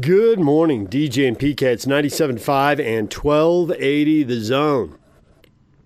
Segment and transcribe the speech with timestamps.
[0.00, 1.62] Good morning, DJ and PK.
[1.62, 4.96] It's 97.5 and 1280 the zone.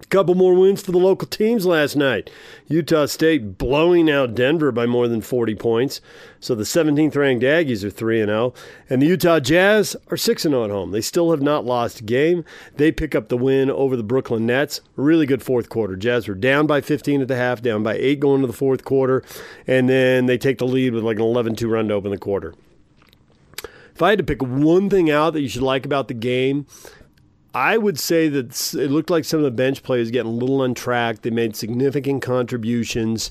[0.02, 2.30] A couple more wins for the local teams last night.
[2.68, 6.02] Utah State blowing out Denver by more than 40 points.
[6.38, 8.52] So the 17th ranked Aggies are 3 0.
[8.90, 10.90] And the Utah Jazz are 6 0 at home.
[10.90, 12.44] They still have not lost a game.
[12.76, 14.82] They pick up the win over the Brooklyn Nets.
[14.96, 15.96] Really good fourth quarter.
[15.96, 18.84] Jazz were down by 15 at the half, down by 8 going to the fourth
[18.84, 19.24] quarter.
[19.66, 22.18] And then they take the lead with like an 11 2 run to open the
[22.18, 22.54] quarter.
[23.94, 26.66] If I had to pick one thing out that you should like about the game,
[27.54, 30.62] I would say that it looked like some of the bench players getting a little
[30.62, 31.22] untracked.
[31.22, 33.30] They made significant contributions.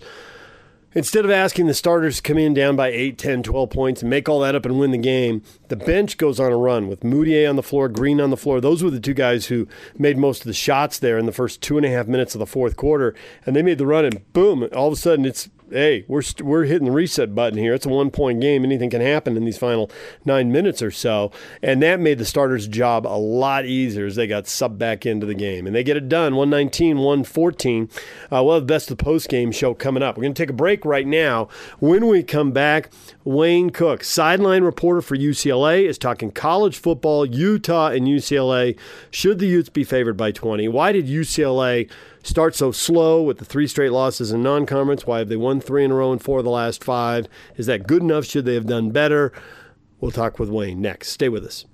[0.95, 4.09] Instead of asking the starters to come in down by 8, 10, 12 points and
[4.09, 7.01] make all that up and win the game, the bench goes on a run with
[7.01, 8.61] Mudiay on the floor, Green on the floor.
[8.61, 11.61] Those were the two guys who made most of the shots there in the first
[11.61, 13.15] two and a half minutes of the fourth quarter.
[13.45, 16.43] And they made the run, and boom, all of a sudden it's hey, we're we
[16.43, 17.73] we're hitting the reset button here.
[17.73, 18.63] It's a one point game.
[18.63, 19.89] Anything can happen in these final
[20.25, 21.31] nine minutes or so,
[21.61, 25.25] and that made the starters' job a lot easier as they got subbed back into
[25.25, 26.35] the game, and they get it done.
[26.35, 27.89] 119, 114.
[28.31, 30.17] Uh, we'll have the best of the post game show coming up.
[30.17, 31.49] We're going to take a break right now.
[31.79, 32.89] When we come back,
[33.23, 38.77] Wayne Cook, sideline reporter for UCLA, is talking college football, Utah and UCLA.
[39.11, 40.67] Should the Utes be favored by 20?
[40.67, 41.89] Why did UCLA?
[42.23, 45.05] Start so slow with the three straight losses in non conference?
[45.05, 47.27] Why have they won three in a row and four of the last five?
[47.55, 48.25] Is that good enough?
[48.25, 49.31] Should they have done better?
[49.99, 51.09] We'll talk with Wayne next.
[51.09, 51.65] Stay with us.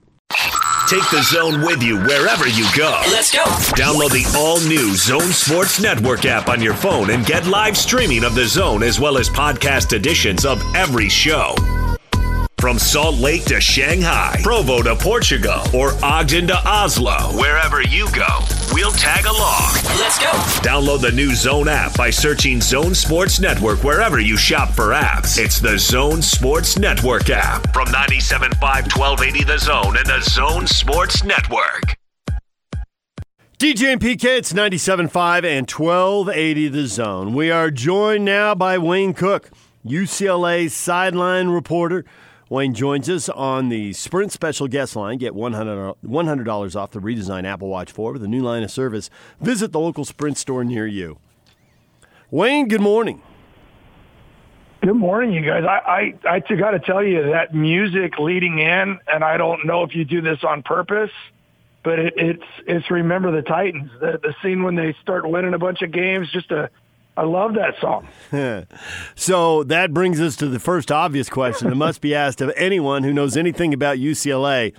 [0.88, 3.02] Take the zone with you wherever you go.
[3.12, 3.44] Let's go.
[3.76, 8.24] Download the all new Zone Sports Network app on your phone and get live streaming
[8.24, 11.54] of the zone as well as podcast editions of every show.
[12.60, 18.28] From Salt Lake to Shanghai, Provo to Portugal, or Ogden to Oslo, wherever you go,
[18.74, 19.72] we'll tag along.
[19.98, 20.30] Let's go.
[20.60, 25.38] Download the new Zone app by searching Zone Sports Network wherever you shop for apps.
[25.42, 31.24] It's the Zone Sports Network app from 97.5 1280 The Zone and the Zone Sports
[31.24, 31.96] Network.
[33.58, 37.34] DJ and PK, it's 97.5 and 1280 The Zone.
[37.34, 39.50] We are joined now by Wayne Cook,
[39.86, 42.04] UCLA sideline reporter.
[42.50, 45.20] Wayne joins us on the Sprint special guest line.
[45.20, 49.12] Get $100, $100 off the redesigned Apple Watch 4 with a new line of service.
[49.40, 51.20] Visit the local Sprint store near you.
[52.32, 53.22] Wayne, good morning.
[54.82, 55.64] Good morning, you guys.
[55.66, 59.84] I I, I got to tell you that music leading in, and I don't know
[59.84, 61.12] if you do this on purpose,
[61.84, 63.92] but it, it's it's remember the Titans.
[64.00, 66.70] The the scene when they start winning a bunch of games, just a
[67.20, 68.08] I love that song.
[69.16, 73.04] so that brings us to the first obvious question that must be asked of anyone
[73.04, 74.74] who knows anything about UCLA.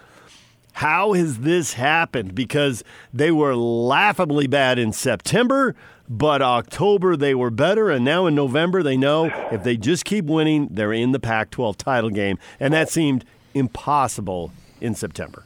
[0.72, 2.34] How has this happened?
[2.34, 5.76] Because they were laughably bad in September,
[6.08, 10.24] but October they were better, and now in November they know if they just keep
[10.24, 12.38] winning, they're in the Pac 12 title game.
[12.58, 15.44] And that seemed impossible in September.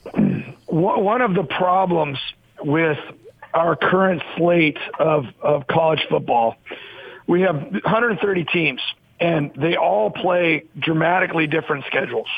[0.67, 2.21] One of the problems
[2.63, 2.99] with
[3.55, 6.57] our current slate of, of college football,
[7.27, 8.81] we have 130 teams,
[9.21, 12.29] and they all play dramatically different schedules.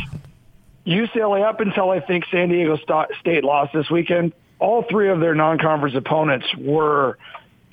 [0.86, 2.76] UCLA, up until I think San Diego
[3.20, 7.18] State lost this weekend, all three of their non-conference opponents were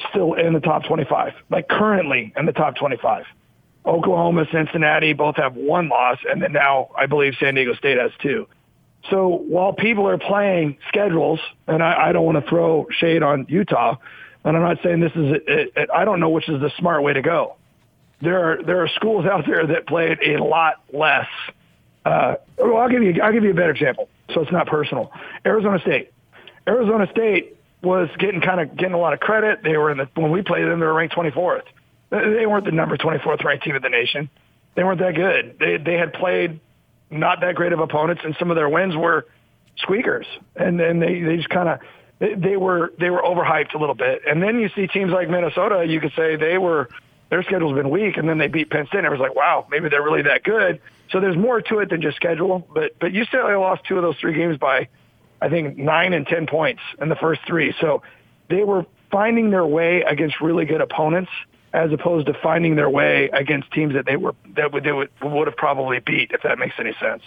[0.10, 3.25] still in the top 25, like currently in the top 25.
[3.86, 8.12] Oklahoma, Cincinnati both have one loss, and then now I believe San Diego State has
[8.22, 8.48] two.
[9.09, 13.46] So while people are playing schedules, and I, I don't want to throw shade on
[13.50, 13.97] Utah,
[14.46, 17.03] and I'm not saying this is, it, it, I don't know which is the smart
[17.03, 17.56] way to go.
[18.22, 21.28] There are there are schools out there that play it a lot less.
[22.06, 25.12] Uh, well, I'll give you I'll give you a better example, so it's not personal.
[25.46, 26.13] Arizona State.
[26.66, 29.62] Arizona State was getting kind of getting a lot of credit.
[29.63, 31.63] They were in the when we played them, they were ranked 24th.
[32.12, 34.30] They weren't the number 24th ranked team in the nation.
[34.75, 35.58] They weren't that good.
[35.59, 36.62] They they had played
[37.13, 39.25] not that great of opponents, and some of their wins were
[39.78, 40.25] squeakers,
[40.56, 41.79] and then they they just kind of
[42.19, 44.22] they, they were they were overhyped a little bit.
[44.28, 46.90] And then you see teams like Minnesota, you could say they were
[47.29, 49.03] their schedule's been weak, and then they beat Penn State.
[49.03, 50.81] It was like, wow, maybe they're really that good.
[51.12, 52.68] So there's more to it than just schedule.
[52.74, 54.88] But but UCLA lost two of those three games by
[55.42, 57.74] I think nine and ten points in the first three.
[57.81, 58.04] So
[58.50, 61.31] they were finding their way against really good opponents
[61.74, 65.10] as opposed to finding their way against teams that they were that would, they would,
[65.22, 67.24] would have probably beat, if that makes any sense.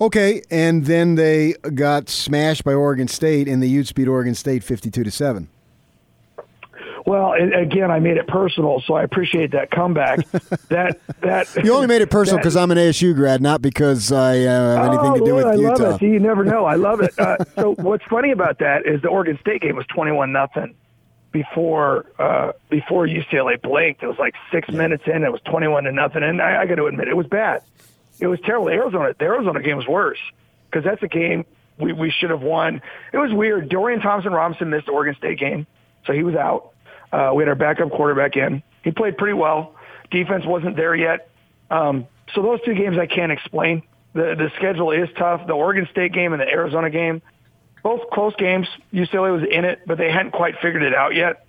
[0.00, 4.62] Okay, and then they got smashed by Oregon State, and the Utes beat Oregon State
[4.62, 5.48] fifty-two to seven.
[7.06, 10.26] Well, again, I made it personal, so I appreciate that comeback.
[10.68, 14.38] that that you only made it personal because I'm an ASU grad, not because I
[14.38, 15.74] uh, have anything oh, to do with I Utah.
[15.74, 16.00] I love it.
[16.00, 16.64] See, you never know.
[16.64, 17.12] I love it.
[17.24, 20.74] Uh, so what's funny about that is the Oregon State game was twenty-one nothing
[21.34, 24.02] before uh, before UCLA blinked.
[24.02, 25.24] It was like six minutes in.
[25.24, 27.62] It was twenty one to nothing, and I, I got to admit it was bad.
[28.20, 28.68] It was terrible.
[28.68, 30.20] Arizona the Arizona game was worse
[30.70, 31.44] because that's a game
[31.76, 32.80] we, we should have won.
[33.12, 33.68] It was weird.
[33.68, 35.66] Dorian Thompson Robinson missed the Oregon State game,
[36.06, 36.70] so he was out.
[37.12, 38.62] Uh, we had our backup quarterback in.
[38.84, 39.74] He played pretty well.
[40.12, 41.28] Defense wasn't there yet.
[41.68, 43.82] Um, so those two games I can't explain.
[44.12, 45.48] The the schedule is tough.
[45.48, 47.22] The Oregon State game and the Arizona game,
[47.84, 48.66] both close games.
[48.92, 51.46] UCLA was in it, but they hadn't quite figured it out yet.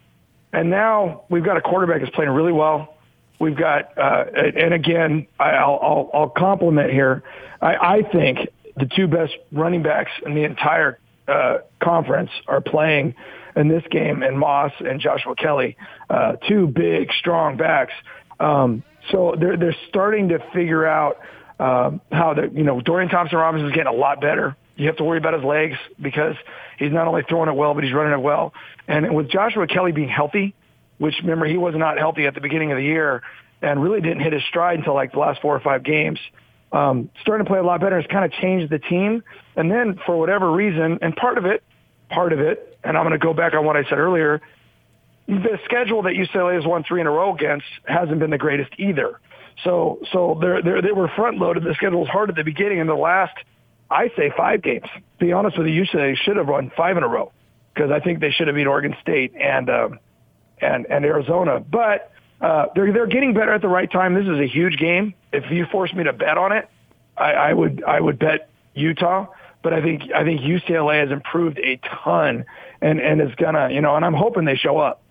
[0.53, 2.97] And now we've got a quarterback that's playing really well.
[3.39, 7.23] We've got, uh, and again, I'll, I'll, I'll compliment here.
[7.61, 13.15] I, I think the two best running backs in the entire uh, conference are playing
[13.55, 15.77] in this game, and Moss and Joshua Kelly,
[16.09, 17.93] uh, two big, strong backs.
[18.39, 21.19] Um, so they're they're starting to figure out
[21.59, 24.57] um, how the you know Dorian Thompson Robinson is getting a lot better.
[24.75, 26.35] You have to worry about his legs because
[26.77, 28.53] he's not only throwing it well, but he's running it well.
[28.87, 30.53] And with Joshua Kelly being healthy,
[30.97, 33.21] which remember he was not healthy at the beginning of the year
[33.61, 36.19] and really didn't hit his stride until like the last four or five games.
[36.71, 39.23] Um, starting to play a lot better has kind of changed the team.
[39.55, 41.63] And then for whatever reason, and part of it,
[42.09, 44.41] part of it, and I'm going to go back on what I said earlier,
[45.27, 48.71] the schedule that UCLA has won three in a row against hasn't been the greatest
[48.77, 49.19] either.
[49.63, 51.63] So, so they're, they're, they were front loaded.
[51.63, 52.79] The schedule was hard at the beginning.
[52.79, 53.33] In the last,
[53.89, 54.85] I say five games.
[55.19, 57.31] To be honest with you, UCLA should have won five in a row
[57.73, 59.99] because I think they should have beat Oregon State and um,
[60.59, 61.59] and and Arizona.
[61.59, 62.11] But
[62.41, 64.13] uh, they're they're getting better at the right time.
[64.13, 65.13] This is a huge game.
[65.31, 66.69] If you force me to bet on it,
[67.17, 69.27] I, I would I would bet Utah.
[69.61, 72.45] But I think I think UCLA has improved a ton,
[72.81, 75.01] and and is gonna you know, and I'm hoping they show up.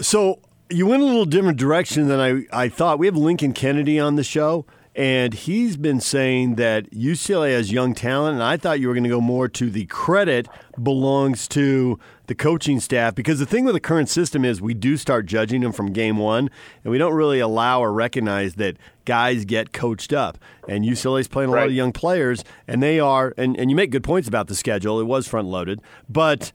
[0.00, 0.40] So
[0.72, 2.98] you went a little different direction than I, I thought.
[2.98, 7.94] We have Lincoln Kennedy on the show, and he's been saying that UCLA has young
[7.94, 10.48] talent, and I thought you were going to go more to the credit
[10.82, 14.96] belongs to the coaching staff because the thing with the current system is we do
[14.98, 16.50] start judging them from game one,
[16.84, 20.36] and we don't really allow or recognize that guys get coached up.
[20.68, 21.60] And UCLA's playing a right.
[21.60, 24.54] lot of young players, and they are, and, and you make good points about the
[24.54, 25.00] schedule.
[25.00, 26.52] It was front loaded, but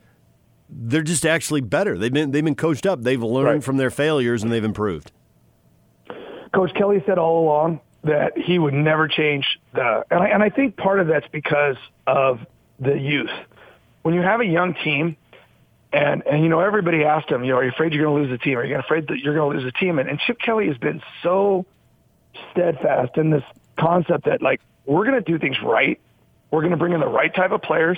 [0.69, 1.97] they're just actually better.
[1.97, 3.01] They've been they've been coached up.
[3.01, 3.63] They've learned Right.
[3.63, 5.11] from their failures and they've improved.
[6.53, 10.49] Coach Kelly said all along that he would never change the, and I, and I
[10.49, 12.39] think part of that's because of
[12.79, 13.31] the youth.
[14.03, 15.17] When you have a young team,
[15.91, 18.29] and and you know everybody asked him, you know, are you afraid you're going to
[18.29, 18.57] lose the team?
[18.57, 19.99] Are you afraid that you're going to lose the team?
[19.99, 21.65] And, and Chip Kelly has been so
[22.51, 23.43] steadfast in this
[23.77, 25.99] concept that like we're going to do things right.
[26.51, 27.97] We're going to bring in the right type of players.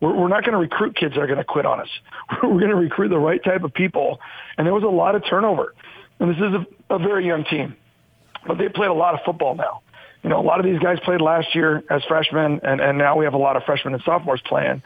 [0.00, 1.88] We're, we're not going to recruit kids that are going to quit on us.
[2.42, 4.20] We're going to recruit the right type of people.
[4.58, 5.74] And there was a lot of turnover.
[6.18, 7.76] And this is a, a very young team,
[8.46, 9.82] but they played a lot of football now.
[10.22, 13.16] You know, a lot of these guys played last year as freshmen, and, and now
[13.16, 14.82] we have a lot of freshmen and sophomores playing.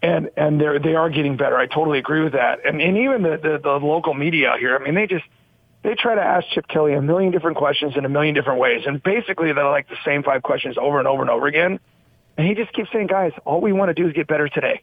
[0.00, 1.56] And and they're they are getting better.
[1.56, 2.64] I totally agree with that.
[2.64, 5.24] And and even the, the the local media out here, I mean, they just
[5.82, 8.82] they try to ask Chip Kelly a million different questions in a million different ways,
[8.86, 11.80] and basically they're like the same five questions over and over and over again.
[12.36, 14.82] And he just keeps saying, guys, all we want to do is get better today.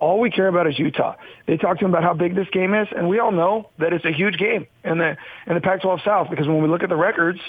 [0.00, 1.16] All we care about is Utah.
[1.46, 3.92] They talk to him about how big this game is, and we all know that
[3.92, 5.16] it's a huge game in the
[5.46, 7.40] in the Pac-12 South because when we look at the records,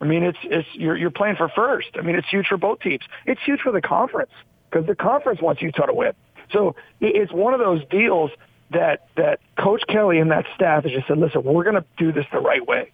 [0.00, 1.88] I mean, it's it's you're you're playing for first.
[1.96, 3.02] I mean, it's huge for both teams.
[3.26, 4.30] It's huge for the conference
[4.70, 6.12] because the conference wants Utah to win.
[6.52, 8.30] So it's one of those deals
[8.70, 12.12] that that Coach Kelly and that staff has just said, listen, we're going to do
[12.12, 12.92] this the right way.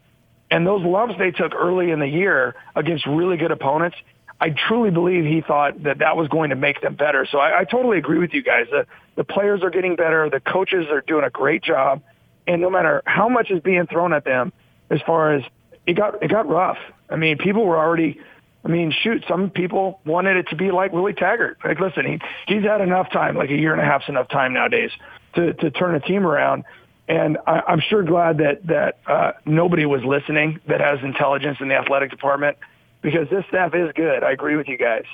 [0.51, 3.97] And those lumps they took early in the year against really good opponents,
[4.44, 7.26] I truly believe he thought that that was going to make them better.
[7.32, 8.67] So I, I totally agree with you guys.
[8.70, 8.86] The,
[9.17, 10.29] the players are getting better.
[10.29, 12.03] The coaches are doing a great job.
[12.46, 14.53] And no matter how much is being thrown at them,
[14.91, 15.44] as far as
[15.86, 16.77] it got, it got rough.
[17.08, 18.20] I mean, people were already,
[18.67, 21.56] I mean, shoot, some people wanted it to be like Willie Taggart.
[21.65, 24.53] Like, listen, he, he's had enough time, like a year and a half's enough time
[24.53, 24.91] nowadays
[25.36, 26.65] to, to turn a team around.
[27.08, 31.69] And I, I'm sure glad that, that uh, nobody was listening that has intelligence in
[31.69, 32.58] the athletic department
[33.05, 34.25] because this staff is good.
[34.25, 35.05] I agree with you guys.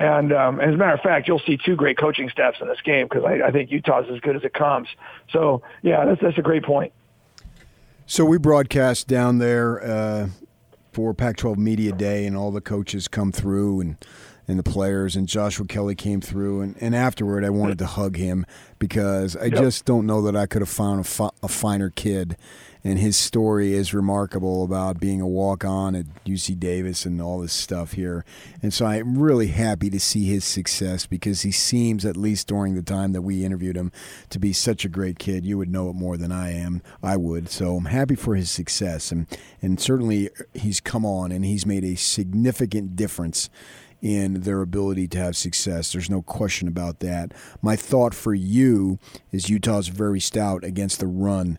[0.00, 2.80] And um, as a matter of fact, you'll see two great coaching staffs in this
[2.80, 4.88] game because I, I think Utah's as good as it comes.
[5.30, 6.92] So, yeah, that's, that's a great point.
[8.06, 10.28] So we broadcast down there uh,
[10.92, 13.96] for Pac-12 Media Day, and all the coaches come through, and
[14.46, 18.16] and the players, and Joshua Kelly came through, and, and afterward, I wanted to hug
[18.16, 18.44] him
[18.78, 22.36] because I just don't know that I could have found a, fi- a finer kid.
[22.86, 27.54] And his story is remarkable about being a walk-on at UC Davis and all this
[27.54, 28.26] stuff here.
[28.62, 32.74] And so I'm really happy to see his success because he seems, at least during
[32.74, 33.90] the time that we interviewed him,
[34.28, 35.46] to be such a great kid.
[35.46, 36.82] You would know it more than I am.
[37.02, 37.48] I would.
[37.48, 39.26] So I'm happy for his success, and
[39.62, 43.48] and certainly he's come on and he's made a significant difference
[44.02, 45.90] in their ability to have success.
[45.90, 47.32] There's no question about that.
[47.62, 48.98] My thought for you
[49.32, 51.58] is Utah's very stout against the run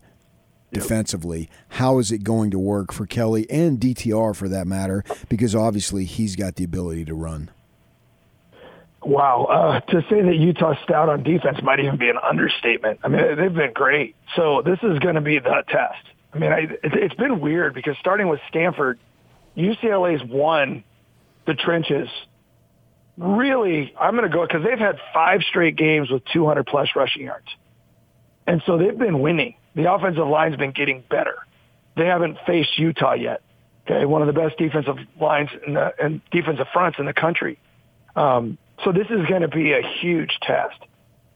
[0.71, 1.49] defensively.
[1.69, 5.03] How is it going to work for Kelly and DTR for that matter?
[5.29, 7.49] Because obviously he's got the ability to run.
[9.03, 9.45] Wow.
[9.45, 12.99] Uh, to say that Utah's stout on defense might even be an understatement.
[13.03, 14.15] I mean, they've been great.
[14.35, 16.03] So this is going to be the test.
[16.33, 18.99] I mean, I, it's been weird because starting with Stanford,
[19.55, 20.83] UCLA's won
[21.45, 22.09] the trenches.
[23.17, 27.23] Really, I'm going to go because they've had five straight games with 200 plus rushing
[27.23, 27.47] yards.
[28.47, 29.55] And so they've been winning.
[29.75, 31.35] The offensive line's been getting better.
[31.95, 33.41] They haven't faced Utah yet.
[33.85, 37.59] Okay, one of the best defensive lines in the, and defensive fronts in the country.
[38.15, 40.79] Um, so this is going to be a huge test.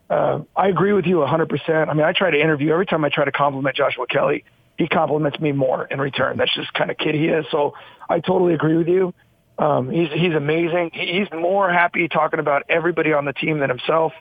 [0.09, 1.87] Uh, I agree with you 100%.
[1.87, 4.43] I mean, I try to interview every time I try to compliment Joshua Kelly.
[4.77, 6.37] He compliments me more in return.
[6.37, 7.45] That's just kind of kid he is.
[7.51, 7.73] So
[8.09, 9.13] I totally agree with you.
[9.59, 10.91] Um, he's he's amazing.
[10.93, 14.13] He's more happy talking about everybody on the team than himself.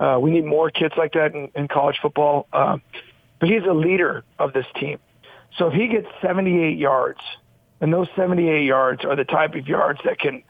[0.00, 2.48] Uh, we need more kids like that in, in college football.
[2.52, 2.78] Uh,
[3.40, 4.98] but he's a leader of this team.
[5.58, 7.20] So if he gets 78 yards,
[7.80, 10.42] and those 78 yards are the type of yards that can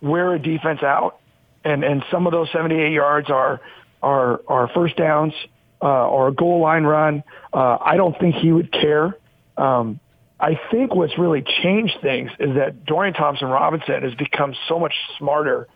[0.00, 1.18] wear a defense out,
[1.64, 3.60] and and some of those 78 yards are
[4.02, 5.32] are are first downs
[5.82, 7.22] uh, or a goal line run.
[7.52, 9.16] Uh, I don't think he would care.
[9.56, 10.00] Um,
[10.38, 14.94] I think what's really changed things is that Dorian Thompson Robinson has become so much
[15.18, 15.68] smarter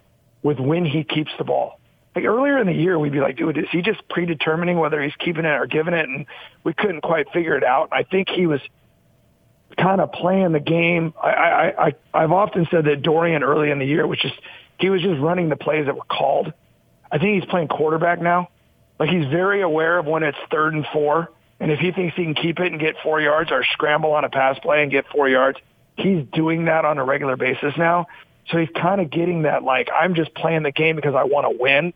[0.43, 1.79] with when he keeps the ball.
[2.15, 5.15] Like earlier in the year, we'd be like, dude, is he just predetermining whether he's
[5.19, 6.09] keeping it or giving it?
[6.09, 6.27] And
[6.63, 7.89] we couldn't quite figure it out.
[7.91, 8.61] I think he was
[9.77, 11.13] kind of playing the game.
[11.21, 14.35] I, I, I, I've often said that Dorian early in the year was just,
[14.79, 16.53] he was just running the plays that were called.
[17.11, 18.49] I think he's playing quarterback now.
[18.99, 21.31] Like he's very aware of when it's third and four.
[21.59, 24.25] And if he thinks he can keep it and get four yards or scramble on
[24.25, 25.59] a pass play and get four yards,
[25.97, 28.07] he's doing that on a regular basis now.
[28.51, 31.51] So he's kind of getting that like, I'm just playing the game because I want
[31.51, 31.95] to win,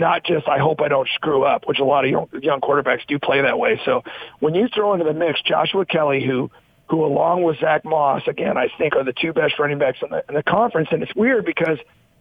[0.00, 3.06] not just I hope I don't screw up, which a lot of young, young quarterbacks
[3.06, 3.80] do play that way.
[3.84, 4.02] So
[4.40, 6.50] when you throw into the mix Joshua Kelly, who
[6.88, 10.10] who along with Zack Moss, again, I think are the two best running backs in
[10.10, 10.88] the, in the conference.
[10.90, 11.78] And it's weird because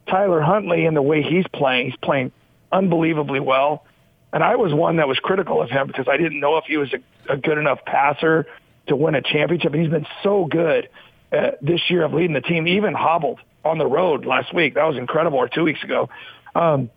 [0.08, 2.32] Tyler Huntley and the way he's playing, he's playing
[2.72, 3.86] unbelievably well.
[4.32, 6.78] And I was one that was critical of him because I didn't know if he
[6.78, 8.46] was a, a good enough passer
[8.88, 9.74] to win a championship.
[9.74, 10.90] He's been so good
[11.32, 14.76] uh, this year of leading the team, even hobbled on the road last week.
[14.76, 16.10] That was incredible, or two weeks ago.
[16.54, 16.92] Um,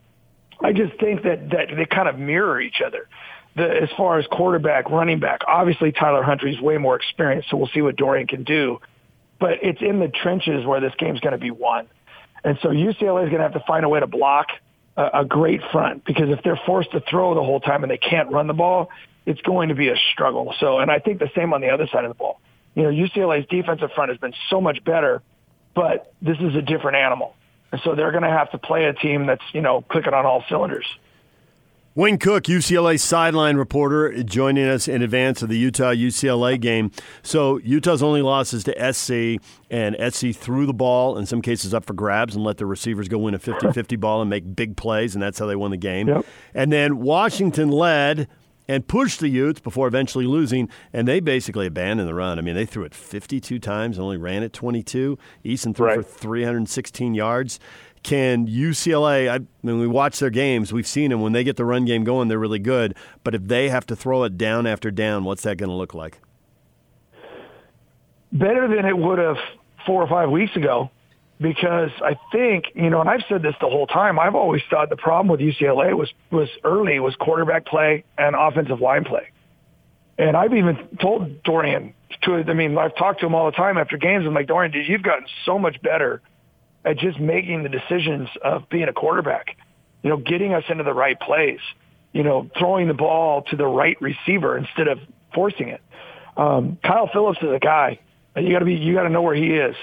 [0.63, 3.09] I just think that that they kind of mirror each other.
[3.57, 7.71] The, as far as quarterback, running back, obviously Tyler Huntley's way more experienced, so we'll
[7.75, 8.81] see what Dorian can do.
[9.39, 11.89] But it's in the trenches where this game's going to be won.
[12.45, 14.49] And so UCLA is going to have to find a way to block
[14.97, 17.99] a, a great front because if they're forced to throw the whole time and they
[17.99, 18.89] can't run the ball,
[19.27, 20.55] it's going to be a struggle.
[20.59, 22.41] So, and I think the same on the other side of the ball.
[22.75, 25.23] You know, UCLA's defensive front has been so much better,
[25.75, 27.35] but this is a different animal.
[27.73, 30.27] And so they're going to have to play a team that's, you know, clicking on
[30.27, 30.87] all cylinders.
[31.95, 36.91] Wayne Cook, UCLA sideline reporter, joining us in advance of the Utah UCLA game.
[37.23, 41.85] So Utah's only losses to SC, and SC threw the ball in some cases up
[41.85, 45.15] for grabs and let the receivers go win a 50-50 ball and make big plays,
[45.15, 46.09] and that's how they won the game.
[46.09, 46.25] Yep.
[46.55, 48.27] And then Washington led
[48.73, 52.39] and pushed the Utes before eventually losing, and they basically abandoned the run.
[52.39, 55.19] I mean, they threw it 52 times and only ran it 22.
[55.45, 55.97] Eason threw right.
[55.97, 57.61] for 316 yards.
[58.03, 61.67] Can UCLA, I when we watch their games, we've seen them when they get the
[61.67, 62.97] run game going, they're really good.
[63.23, 65.93] But if they have to throw it down after down, what's that going to look
[65.93, 66.19] like?
[68.33, 69.37] Better than it would have
[69.85, 70.91] four or five weeks ago
[71.43, 74.89] because I think, you know, and I've said this the whole time, I've always thought
[74.89, 79.29] the problem with UCLA was, was early was quarterback play and offensive line play.
[80.19, 83.79] And I've even told Dorian to, I mean, I've talked to him all the time
[83.79, 84.25] after games.
[84.27, 86.23] I'm like, Dorian, dude, you've gotten so much better
[86.85, 89.57] at just making the decisions of being a quarterback,
[90.03, 91.61] you know, getting us into the right plays,
[92.13, 94.99] you know, throwing the ball to the right receiver instead of
[95.35, 95.81] forcing it.
[96.37, 97.99] Um, Kyle Phillips is a guy.
[98.37, 99.77] You got to be, you got to know where he is.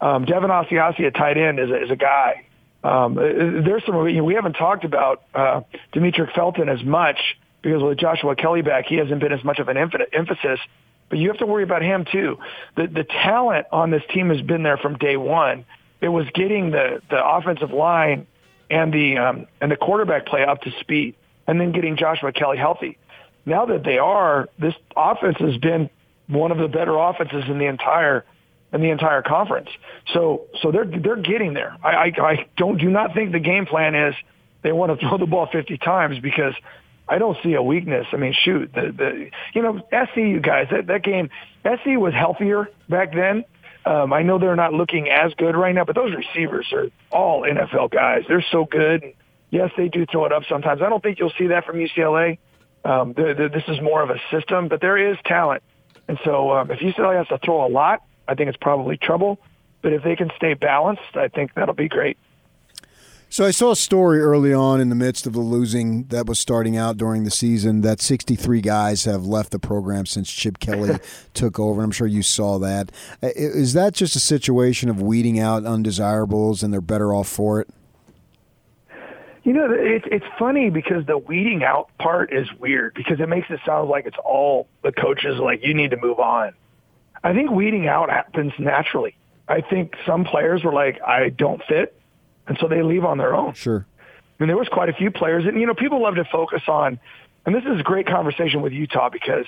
[0.00, 2.46] Um, Devin Asiasi at tight end is a, is a guy.
[2.84, 5.62] Um, there's some, you know, we haven't talked about uh,
[5.92, 7.18] Demetric Felton as much
[7.62, 10.60] because with Joshua Kelly back, he hasn't been as much of an emphasis.
[11.08, 12.38] But you have to worry about him too.
[12.76, 15.64] The the talent on this team has been there from day one
[16.00, 18.26] it was getting the the offensive line
[18.70, 21.14] and the um, and the quarterback play up to speed,
[21.46, 22.98] and then getting Joshua Kelly healthy.
[23.44, 25.88] Now that they are, this offense has been
[26.26, 28.24] one of the better offenses in the entire
[28.72, 29.68] in the entire conference.
[30.12, 31.76] So so they're they're getting there.
[31.82, 34.14] I, I, I don't do not think the game plan is
[34.62, 36.54] they want to throw the ball 50 times because
[37.08, 38.06] I don't see a weakness.
[38.12, 41.30] I mean, shoot, the the you know SC guys that that game
[41.64, 43.44] SC was healthier back then
[43.86, 47.42] um, I know they're not looking as good right now, but those receivers are all
[47.42, 48.24] NFL guys.
[48.26, 49.14] They're so good.
[49.50, 50.82] Yes, they do throw it up sometimes.
[50.82, 52.38] I don't think you'll see that from UCLA.
[52.84, 55.62] Um, they're, they're, this is more of a system, but there is talent.
[56.08, 59.38] And so um, if UCLA has to throw a lot, I think it's probably trouble.
[59.82, 62.18] But if they can stay balanced, I think that'll be great.
[63.28, 66.38] So I saw a story early on in the midst of the losing that was
[66.38, 70.98] starting out during the season that 63 guys have left the program since Chip Kelly
[71.34, 71.82] took over.
[71.82, 72.92] I'm sure you saw that.
[73.22, 77.68] Is that just a situation of weeding out undesirables and they're better off for it?
[79.42, 83.48] You know, it's it's funny because the weeding out part is weird because it makes
[83.48, 86.52] it sound like it's all the coaches like you need to move on.
[87.26, 89.16] I think weeding out happens naturally.
[89.48, 91.98] I think some players were like, I don't fit,
[92.46, 93.54] and so they leave on their own.
[93.54, 93.86] Sure.
[93.98, 96.62] I mean, there was quite a few players, and you know, people love to focus
[96.68, 96.98] on,
[97.44, 99.46] and this is a great conversation with Utah because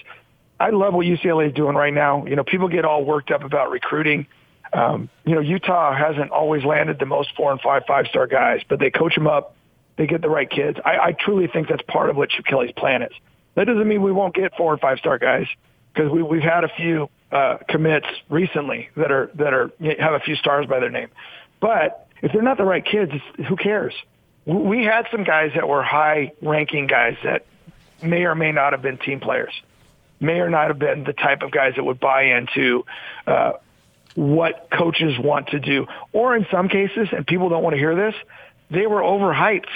[0.58, 2.26] I love what UCLA is doing right now.
[2.26, 4.26] You know, people get all worked up about recruiting.
[4.73, 8.61] Um, you know, Utah hasn't always landed the most four and five five star guys,
[8.68, 9.56] but they coach them up
[9.99, 10.78] they get the right kids.
[10.85, 13.12] I, I truly think that's part of what Chip Kelly's plan is.
[13.56, 15.47] That doesn't mean we won't get four and five star guys
[15.92, 20.20] because we, we've had a few uh, commits recently that are that are have a
[20.20, 21.08] few stars by their name.
[21.61, 23.12] But if they're not the right kids,
[23.49, 23.94] who cares?
[24.47, 27.44] We had some guys that were high ranking guys that
[28.02, 29.52] may or may not have been team players,
[30.20, 32.85] may or not have been the type of guys that would buy into
[33.26, 33.52] uh,
[34.14, 35.87] what coaches want to do.
[36.12, 38.14] Or in some cases, and people don't want to hear this,
[38.70, 39.68] they were overhyped.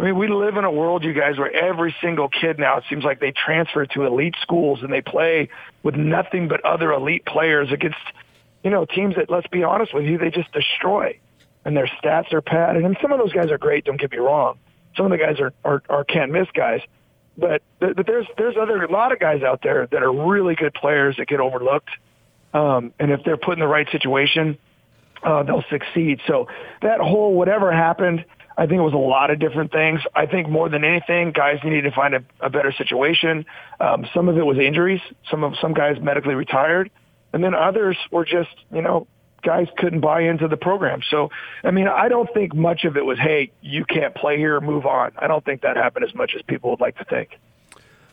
[0.00, 2.84] I mean, we live in a world, you guys, where every single kid now, it
[2.88, 5.50] seems like they transfer to elite schools and they play
[5.82, 7.98] with nothing but other elite players against,
[8.64, 11.18] you know, teams that, let's be honest with you, they just destroy.
[11.66, 12.82] And their stats are padded.
[12.82, 14.58] And some of those guys are great, don't get me wrong.
[14.96, 16.80] Some of the guys are, are, are can't miss guys.
[17.36, 20.72] But, but there's, there's other, a lot of guys out there that are really good
[20.72, 21.90] players that get overlooked.
[22.54, 24.56] Um, and if they're put in the right situation,
[25.22, 26.20] uh, they'll succeed.
[26.26, 26.48] So
[26.80, 28.24] that whole whatever happened,
[28.56, 30.00] I think it was a lot of different things.
[30.14, 33.46] I think more than anything, guys needed to find a, a better situation.
[33.78, 35.00] Um, some of it was injuries.
[35.30, 36.90] Some of some guys medically retired,
[37.32, 39.06] and then others were just you know
[39.42, 41.00] guys couldn't buy into the program.
[41.10, 41.30] So
[41.64, 44.86] I mean, I don't think much of it was hey you can't play here, move
[44.86, 45.12] on.
[45.16, 47.38] I don't think that happened as much as people would like to think.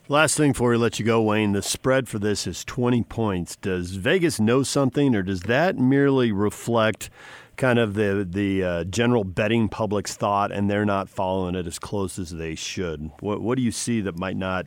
[0.09, 3.57] Last thing before we let you go, Wayne, the spread for this is 20 points.
[3.57, 7.09] Does Vegas know something, or does that merely reflect
[7.57, 11.79] kind of the, the uh, general betting public's thought and they're not following it as
[11.79, 13.11] close as they should?
[13.19, 14.65] What, what do you see that might not,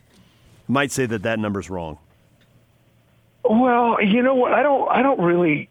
[0.69, 1.99] might say that that number's wrong?
[3.49, 4.53] Well, you know what?
[4.53, 5.71] I don't, I don't really,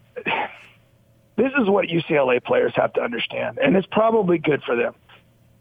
[1.35, 4.95] this is what UCLA players have to understand, and it's probably good for them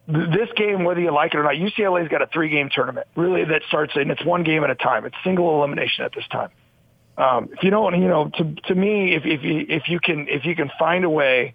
[0.09, 3.62] this game, whether you like it or not, UCLA's got a three-game tournament, really, that
[3.68, 5.05] starts, and it's one game at a time.
[5.05, 6.49] It's single elimination at this time.
[7.19, 10.29] Um, if you don't, you know, to to me, if if you if you can
[10.29, 11.55] if you can find a way,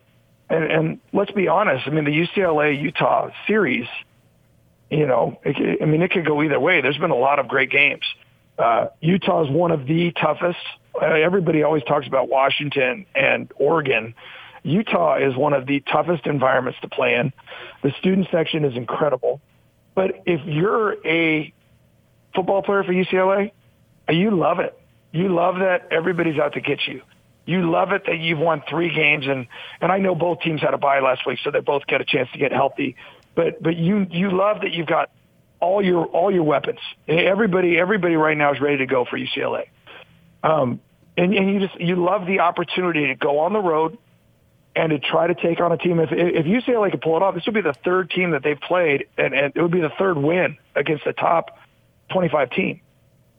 [0.50, 3.88] and, and let's be honest, I mean, the UCLA Utah series,
[4.92, 6.82] you know, it, I mean, it could go either way.
[6.82, 8.04] There's been a lot of great games.
[8.60, 10.60] Uh, Utah is one of the toughest.
[11.02, 14.14] Uh, everybody always talks about Washington and Oregon.
[14.64, 17.32] Utah is one of the toughest environments to play in.
[17.84, 19.40] The student section is incredible.
[19.96, 21.54] But if you're a
[22.36, 23.52] football player for UCLA,
[24.10, 24.78] you love it.
[25.14, 27.02] You love that everybody's out to get you.
[27.46, 29.48] You love it that you've won three games and,
[29.80, 32.06] and I know both teams had a bye last week, so they both get a
[32.06, 32.96] chance to get healthy.
[33.36, 35.12] But, but you, you love that you've got
[35.60, 36.80] all your, all your weapons.
[37.08, 39.68] Everybody, everybody right now is ready to go for UCLA.
[40.44, 40.82] Um,
[41.16, 43.98] and, and you just, you love the opportunity to go on the road,
[44.76, 46.00] and to try to take on a team.
[46.00, 48.60] If, if UCLA could pull it off, this would be the third team that they've
[48.60, 51.58] played, and, and it would be the third win against the top
[52.12, 52.82] 25 team.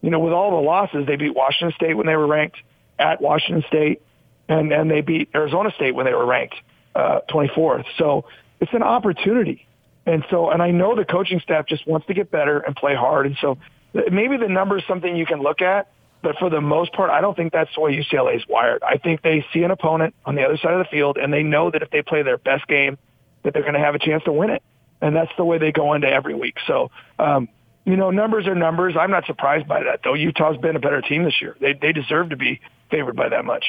[0.05, 2.59] You know, with all the losses, they beat Washington State when they were ranked
[2.99, 4.03] at Washington State,
[4.51, 6.57] and, and they beat Arizona State when they were ranked
[6.95, 7.87] uh, 24th.
[7.97, 8.27] So
[8.61, 9.67] it's an opportunity.
[10.05, 12.95] And so, and I know the coaching staff just wants to get better and play
[12.95, 13.25] hard.
[13.25, 13.57] And so
[13.95, 15.91] maybe the number is something you can look at,
[16.21, 18.83] but for the most part, I don't think that's the way UCLA is wired.
[18.83, 21.43] I think they see an opponent on the other side of the field, and they
[21.43, 22.99] know that if they play their best game,
[23.43, 24.63] that they're going to have a chance to win it.
[25.01, 26.57] And that's the way they go into every week.
[26.67, 27.49] So, um,
[27.85, 28.95] you know, numbers are numbers.
[28.99, 30.15] I'm not surprised by that, though.
[30.15, 31.57] Utah's been a better team this year.
[31.61, 33.65] They they deserve to be favored by that much.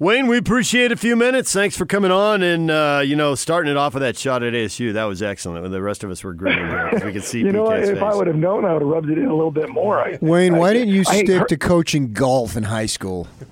[0.00, 1.52] Wayne, we appreciate a few minutes.
[1.52, 4.52] Thanks for coming on and uh, you know starting it off with that shot at
[4.52, 4.92] ASU.
[4.92, 5.70] That was excellent.
[5.70, 7.38] The rest of us were grinning here we could see.
[7.44, 8.02] you know, PK's if face.
[8.02, 10.00] I would have known, I would have rubbed it in a little bit more.
[10.00, 13.28] I, Wayne, I, why didn't you I stick to coaching golf in high school?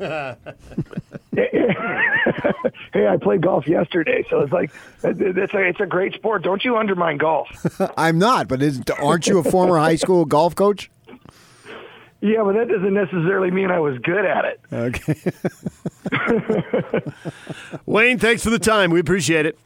[2.92, 4.70] hey, I played golf yesterday, so it's like
[5.02, 6.42] it's a it's a great sport.
[6.42, 7.48] Don't you undermine golf?
[7.96, 10.90] I'm not, but is, aren't you a former high school golf coach?
[12.20, 14.60] Yeah, but that doesn't necessarily mean I was good at it.
[14.72, 15.32] Okay.
[17.86, 18.92] Wayne, thanks for the time.
[18.92, 19.58] We appreciate it.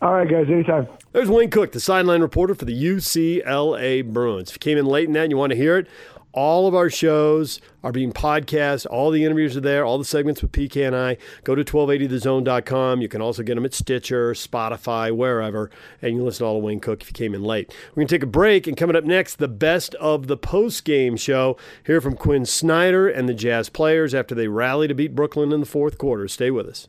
[0.00, 0.86] All right, guys, anytime.
[1.12, 4.50] There's Wayne Cook, the sideline reporter for the UCLA Bruins.
[4.50, 5.88] If you came in late in that and you want to hear it,
[6.32, 8.86] All of our shows are being podcast.
[8.90, 9.84] All the interviews are there.
[9.84, 11.18] All the segments with PK and I.
[11.44, 13.02] Go to 1280thezone.com.
[13.02, 15.70] You can also get them at Stitcher, Spotify, wherever.
[16.00, 17.74] And you can listen to all of Wayne Cook if you came in late.
[17.90, 18.66] We're going to take a break.
[18.66, 21.56] And coming up next, the best of the post game show.
[21.84, 25.60] Hear from Quin Snyder and the Jazz players after they rally to beat Brooklyn in
[25.60, 26.28] the fourth quarter.
[26.28, 26.88] Stay with us.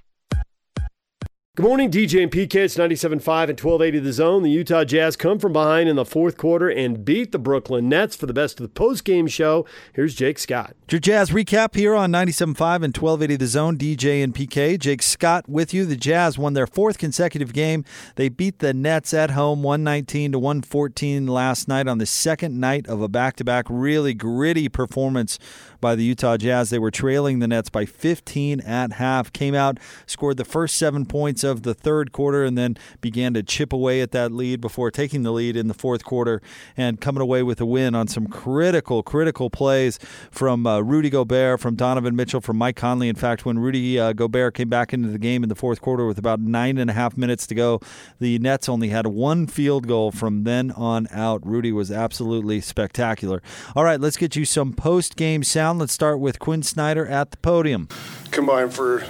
[1.57, 2.55] Good morning, DJ and PK.
[2.55, 4.41] It's 97.5 and 1280 The Zone.
[4.41, 8.15] The Utah Jazz come from behind in the fourth quarter and beat the Brooklyn Nets
[8.15, 9.65] for the best of the post-game show.
[9.91, 10.77] Here's Jake Scott.
[10.89, 13.77] Your Jazz recap here on 97.5 and 1280 The Zone.
[13.77, 14.79] DJ and PK.
[14.79, 15.85] Jake Scott with you.
[15.85, 17.83] The Jazz won their fourth consecutive game.
[18.15, 22.87] They beat the Nets at home 119 to 114 last night on the second night
[22.87, 25.37] of a back-to-back really gritty performance
[25.81, 26.69] by the Utah Jazz.
[26.69, 29.33] They were trailing the Nets by 15 at half.
[29.33, 33.43] Came out, scored the first seven points of the third quarter, and then began to
[33.43, 36.41] chip away at that lead before taking the lead in the fourth quarter
[36.77, 41.59] and coming away with a win on some critical, critical plays from uh, Rudy Gobert,
[41.59, 43.09] from Donovan Mitchell, from Mike Conley.
[43.09, 46.05] In fact, when Rudy uh, Gobert came back into the game in the fourth quarter
[46.05, 47.79] with about nine and a half minutes to go,
[48.19, 51.45] the Nets only had one field goal from then on out.
[51.45, 53.41] Rudy was absolutely spectacular.
[53.75, 55.70] All right, let's get you some post game sound.
[55.77, 57.87] Let's start with Quin Snyder at the podium.
[58.31, 59.03] Combined for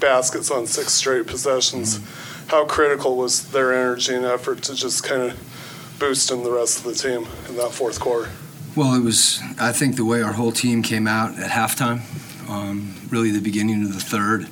[0.00, 2.00] baskets on six straight possessions.
[2.48, 6.78] How critical was their energy and effort to just kind of boost in the rest
[6.78, 8.30] of the team in that fourth quarter?
[8.76, 12.00] Well, it was, I think, the way our whole team came out at halftime,
[12.50, 14.46] um, really the beginning of the third.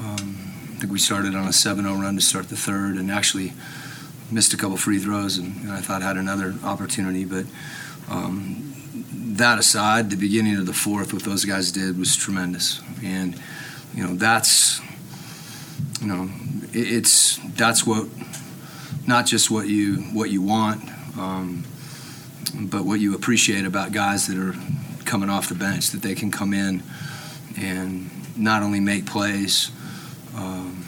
[0.00, 0.36] Um,
[0.74, 3.52] I think we started on a 7 0 run to start the third and actually
[4.30, 7.24] missed a couple free throws and, and I thought had another opportunity.
[7.24, 7.46] But
[8.10, 8.75] um,
[9.36, 12.80] that aside, the beginning of the fourth, what those guys did was tremendous.
[13.02, 13.40] And,
[13.94, 14.80] you know, that's,
[16.00, 16.30] you know,
[16.72, 18.08] it, it's, that's what,
[19.06, 20.82] not just what you, what you want,
[21.18, 21.64] um,
[22.54, 24.54] but what you appreciate about guys that are
[25.04, 26.82] coming off the bench, that they can come in
[27.56, 29.70] and not only make plays,
[30.36, 30.84] um,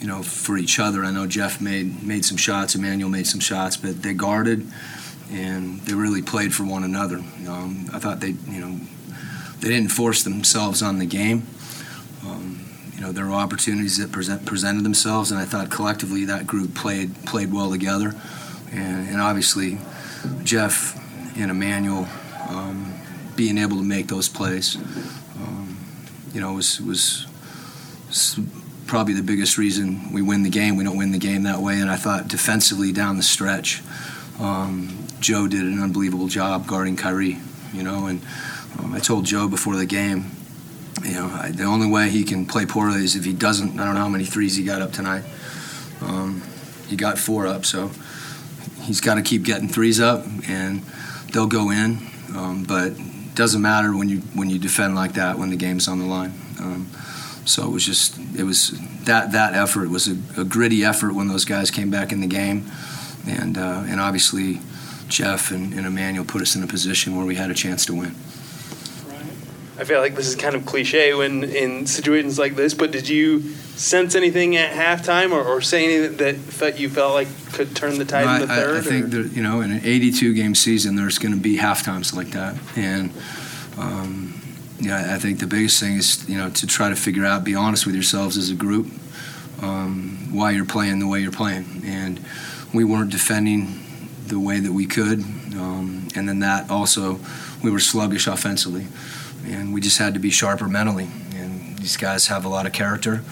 [0.00, 1.04] you know, for each other.
[1.04, 4.66] I know Jeff made made some shots, Emmanuel made some shots, but they guarded
[5.30, 7.18] and they really played for one another.
[7.18, 8.80] I thought they, you know,
[9.60, 11.46] they didn't force themselves on the game.
[12.26, 12.60] Um,
[12.94, 16.74] you know, there were opportunities that present, presented themselves, and I thought collectively that group
[16.74, 18.14] played played well together.
[18.72, 19.78] And, and obviously,
[20.42, 21.00] Jeff
[21.36, 22.06] and Emmanuel
[22.48, 22.94] um,
[23.36, 24.76] being able to make those plays,
[25.36, 25.76] um,
[26.32, 27.26] you know, was was
[28.86, 30.76] probably the biggest reason we win the game.
[30.76, 33.82] We don't win the game that way, and I thought defensively down the stretch,
[34.38, 37.38] um, Joe did an unbelievable job guarding Kyrie.
[37.72, 38.20] You know, and
[38.78, 40.26] um, I told Joe before the game,
[41.02, 43.80] you know, I, the only way he can play poorly is if he doesn't.
[43.80, 45.24] I don't know how many threes he got up tonight.
[46.02, 46.42] Um,
[46.88, 47.90] he got four up, so
[48.82, 50.82] he's got to keep getting threes up, and
[51.32, 52.06] they'll go in.
[52.36, 55.88] Um, but it doesn't matter when you when you defend like that when the game's
[55.88, 56.34] on the line.
[56.60, 56.90] Um,
[57.46, 61.28] so it was just it was that that effort was a, a, gritty effort when
[61.28, 62.70] those guys came back in the game,
[63.26, 64.60] and uh, and obviously
[65.08, 67.94] Jeff and, and Emmanuel put us in a position where we had a chance to
[67.94, 68.14] win.
[69.76, 73.08] I feel like this is kind of cliche when in situations like this, but did
[73.08, 77.74] you sense anything at halftime or, or say anything that felt you felt like could
[77.74, 78.76] turn the tide no, in the third?
[78.76, 81.56] I, I think that you know in an 82 game season, there's going to be
[81.56, 83.12] half times like that, and
[83.76, 84.40] um,
[84.78, 87.56] yeah, I think the biggest thing is you know to try to figure out, be
[87.56, 88.86] honest with yourselves as a group,
[89.60, 92.24] um, why you're playing the way you're playing, and
[92.72, 93.83] we weren't defending
[94.26, 95.20] the way that we could,
[95.56, 97.18] um, and then that also
[97.62, 98.86] we were sluggish offensively
[99.46, 101.08] and we just had to be sharper mentally.
[101.34, 103.22] And these guys have a lot of character.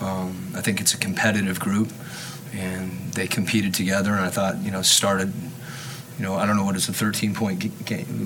[0.00, 1.92] Um, I think it's a competitive group,
[2.54, 4.12] and they competed together.
[4.12, 5.32] And I thought, you know, started,
[6.18, 7.62] you know, I don't know what is a 13 point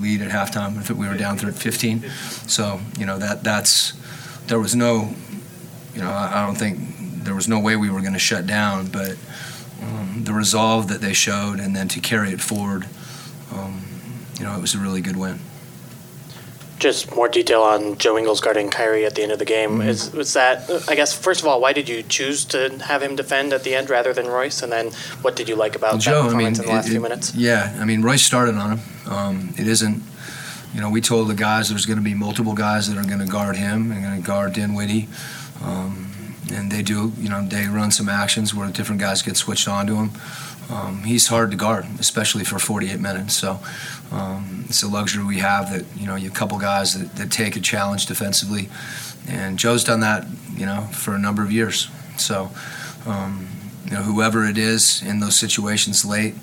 [0.01, 0.77] lead at halftime.
[0.77, 2.09] I think we were down to 15.
[2.47, 3.93] So, you know, that that's
[4.47, 5.13] there was no,
[5.93, 6.79] you know, I don't think
[7.23, 9.17] there was no way we were going to shut down, but
[9.81, 12.87] um, the resolve that they showed, and then to carry it forward,
[13.53, 13.83] um,
[14.37, 15.39] you know, it was a really good win.
[16.79, 19.71] just more detail on Joe Ingles guarding Kyrie at the end of the game.
[19.79, 19.89] Mm-hmm.
[19.89, 20.69] Is was that?
[20.87, 23.75] I guess first of all, why did you choose to have him defend at the
[23.75, 24.61] end rather than Royce?
[24.61, 26.75] And then, what did you like about well, Joe, that performance I mean, in the
[26.75, 27.35] last it, few minutes?
[27.35, 29.11] Yeah, I mean, Royce started on him.
[29.11, 30.03] Um, it isn't.
[30.73, 33.19] You know, we told the guys there's going to be multiple guys that are going
[33.25, 35.07] to guard him and going to guard Dinwiddie.
[35.63, 36.11] Um,
[36.53, 39.95] and they do, you know, they run some actions where different guys get switched onto
[39.95, 40.11] him.
[40.69, 43.35] Um, he's hard to guard, especially for 48 minutes.
[43.35, 43.59] So
[44.11, 47.31] um, it's a luxury we have that you know you a couple guys that, that
[47.31, 48.69] take a challenge defensively,
[49.27, 51.89] and Joe's done that you know for a number of years.
[52.17, 52.49] So
[53.05, 53.47] um,
[53.85, 56.33] you know whoever it is in those situations late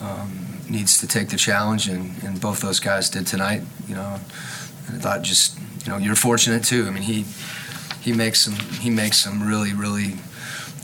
[0.00, 3.62] um, needs to take the challenge, and, and both those guys did tonight.
[3.86, 4.20] You know,
[4.86, 6.86] and I thought just you know you're fortunate too.
[6.86, 7.26] I mean he
[8.00, 10.16] he makes some he makes some really really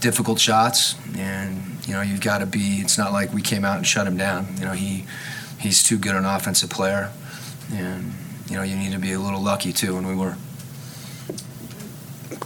[0.01, 2.79] difficult shots and you know, you've got to be.
[2.81, 4.47] It's not like we came out and shut him down.
[4.59, 5.05] You know, he
[5.57, 7.11] he's too good an offensive player,
[7.71, 8.13] and
[8.49, 10.35] you know, you need to be a little lucky too, and we were.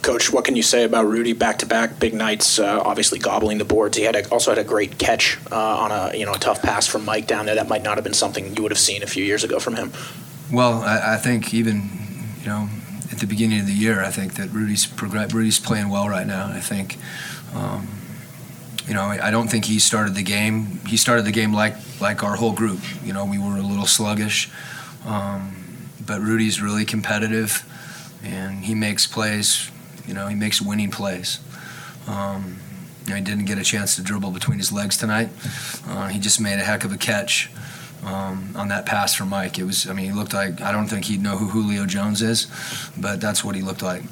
[0.04, 2.58] Coach, what can you say about Rudy back-to-back big nights?
[2.58, 3.98] Uh, obviously gobbling the boards.
[3.98, 6.62] He had a, also had a great catch uh, on a you know a tough
[6.62, 7.56] pass from Mike down there.
[7.56, 9.76] That might not have been something you would have seen a few years ago from
[9.76, 9.92] him.
[10.52, 11.90] Well, I, I think even
[12.42, 12.70] you know
[13.12, 16.48] at the beginning of the year, I think that Rudy's Rudy's playing well right now.
[16.48, 16.98] I think.
[17.54, 17.88] Um,
[18.88, 20.82] you know, I don't think he started the game.
[20.88, 22.80] He started the game like like our whole group.
[23.04, 24.50] You know, we were a little sluggish,
[25.06, 25.56] um,
[26.06, 27.64] but Rudy's really competitive,
[28.24, 29.70] and he makes plays.
[30.08, 31.40] You know, he makes winning plays.
[32.08, 32.60] Um,
[33.06, 35.30] you know, he didn't get a chance to dribble between his legs tonight.
[35.88, 37.50] Uh, he just made a heck of a catch
[38.04, 39.60] um, on that pass from Mike.
[39.60, 42.22] It was, I mean, he looked like I don't think he'd know who Julio Jones
[42.22, 42.48] is,
[42.98, 44.04] but that's what he looked like.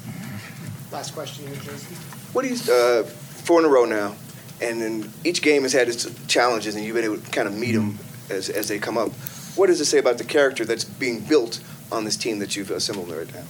[0.92, 1.96] Last question here, Jason.
[2.32, 4.14] What What is uh, four in a row now?
[4.60, 7.54] and then each game has had its challenges, and you've been able to kind of
[7.54, 7.98] meet them
[8.28, 9.10] as, as they come up.
[9.56, 12.70] What does it say about the character that's being built on this team that you've
[12.70, 13.44] assembled right now?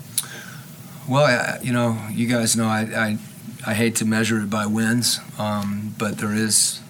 [1.09, 3.19] Well, I, you know, you guys know I, I,
[3.67, 6.81] I hate to measure it by wins, um, but there is,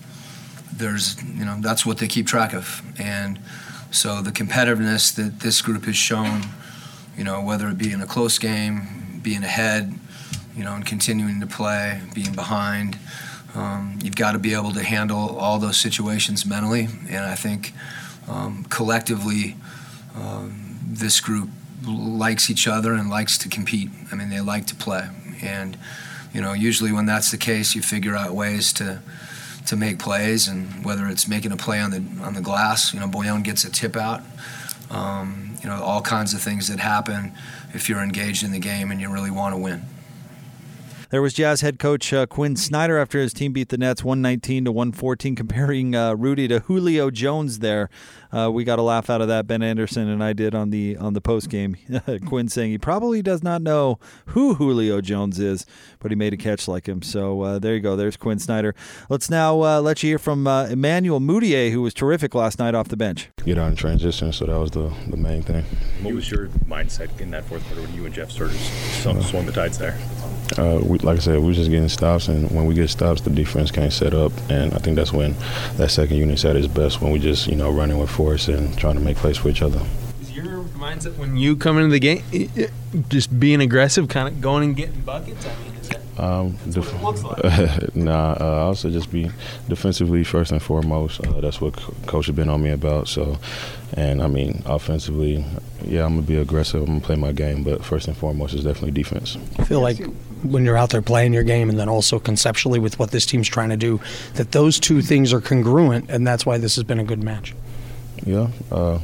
[0.81, 3.39] there's, you know, that's what they keep track of, and
[3.93, 6.43] so the competitiveness that this group has shown,
[7.17, 9.95] you know, whether it be in a close game, being ahead,
[10.57, 12.99] you know, and continuing to play, being behind.
[13.55, 17.73] Um, you've got to be able to handle all those situations mentally, and I think
[18.29, 19.57] um, collectively,
[20.15, 21.49] um, this group
[21.85, 23.91] likes each other and likes to compete.
[24.13, 25.09] I mean, they like to play,
[25.43, 25.77] and
[26.33, 29.01] you know, usually when that's the case, you figure out ways to
[29.67, 33.01] to make plays, and whether it's making a play on the on the glass, you
[33.01, 34.23] know, Bojan gets a tip out.
[34.91, 37.33] Um, you know, all kinds of things that happen
[37.75, 39.83] if you're engaged in the game and you really want to win.
[41.11, 44.67] There was Jazz head coach uh, Quin Snyder after his team beat the Nets 119
[44.67, 47.59] to 114, comparing uh, Rudy to Julio Jones.
[47.59, 47.91] There,
[48.31, 49.49] uh, we got a laugh out of that.
[49.49, 51.77] Ben Anderson and I did on the on the post game.
[52.29, 55.67] Quin saying he probably does not know who Julio Jones is,
[55.99, 57.03] but he made a catch like him.
[57.03, 57.97] So uh, there you go.
[57.97, 58.77] There's Quin Snyder.
[59.09, 62.77] Let's now uh, let you hear from uh, Emmanuel Mudiay, who was terrific last night
[62.77, 63.31] off the bench.
[63.45, 65.65] Get out in transition, so that was the the main thing.
[66.03, 69.47] What was your mindset in that fourth quarter when you and Jeff sort of swung
[69.47, 69.99] the tides there?
[70.59, 73.31] Uh, we, like I said, we're just getting stops, and when we get stops, the
[73.31, 75.35] defense can't set up, and I think that's when
[75.77, 78.77] that second unit's at its best when we just you know running with force and
[78.77, 79.81] trying to make plays for each other.
[80.21, 82.23] Is your mindset when you come into the game
[83.09, 85.47] just being aggressive, kind of going and getting buckets?
[85.47, 87.95] I mean, is um, def- what it looks like?
[87.97, 89.31] nah, uh, also just be
[89.69, 91.25] defensively first and foremost.
[91.27, 93.09] Uh, that's what coach has been on me about.
[93.09, 93.39] So,
[93.95, 95.45] and I mean offensively,
[95.83, 96.83] yeah, I'm gonna be aggressive.
[96.83, 99.39] I'm gonna play my game, but first and foremost is definitely defense.
[99.59, 99.99] I feel like
[100.43, 103.49] when you're out there playing your game and then also conceptually with what this team's
[103.49, 104.01] trying to do,
[104.35, 107.55] that those two things are congruent, and that's why this has been a good match.
[108.25, 108.99] Yeah, uh,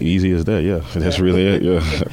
[0.00, 0.62] easy as that.
[0.62, 1.62] Yeah, that's really it.
[1.62, 2.04] Yeah.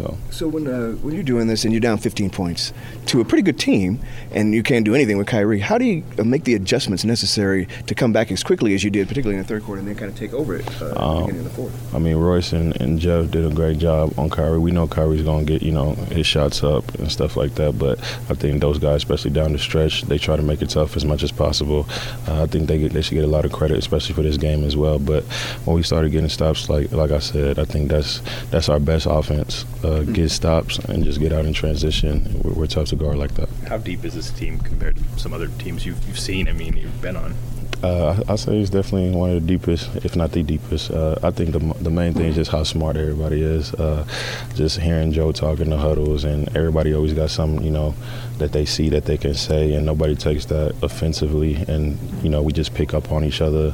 [0.00, 2.72] So, so when uh, when you're doing this and you're down 15 points
[3.06, 4.00] to a pretty good team,
[4.32, 7.68] and you can't do anything with Kyrie, how do you uh, make the adjustments necessary
[7.86, 9.94] to come back as quickly as you did, particularly in the third quarter, and then
[9.96, 11.94] kind of take over it uh, um, beginning of the fourth?
[11.94, 14.58] I mean, Royce and, and Jeff did a great job on Kyrie.
[14.58, 17.78] We know Kyrie's going to get you know his shots up and stuff like that,
[17.78, 20.96] but I think those guys, especially down the stretch, they try to make it tough
[20.96, 21.86] as much as possible.
[22.26, 24.38] Uh, I think they get, they should get a lot of credit, especially for this
[24.38, 24.98] game as well.
[24.98, 25.24] But
[25.64, 29.06] when we started getting stops, like like I said, I think that's that's our best
[29.10, 29.66] offense.
[29.84, 30.12] Uh, mm-hmm.
[30.12, 32.40] Get stops and just get out in transition.
[32.42, 33.48] We're, we're, tough to guard like that.
[33.68, 36.48] How deep is this team compared to some other teams you've, you've seen?
[36.48, 37.34] I mean, you've been on.
[37.82, 40.90] Uh, I say it's definitely one of the deepest, if not the deepest.
[40.90, 43.72] Uh, I think the the main thing is just how smart everybody is.
[43.72, 44.06] Uh,
[44.54, 47.94] just hearing Joe talking the huddles, and everybody always got something you know
[48.36, 51.54] that they see that they can say, and nobody takes that offensively.
[51.68, 53.72] And you know, we just pick up on each other,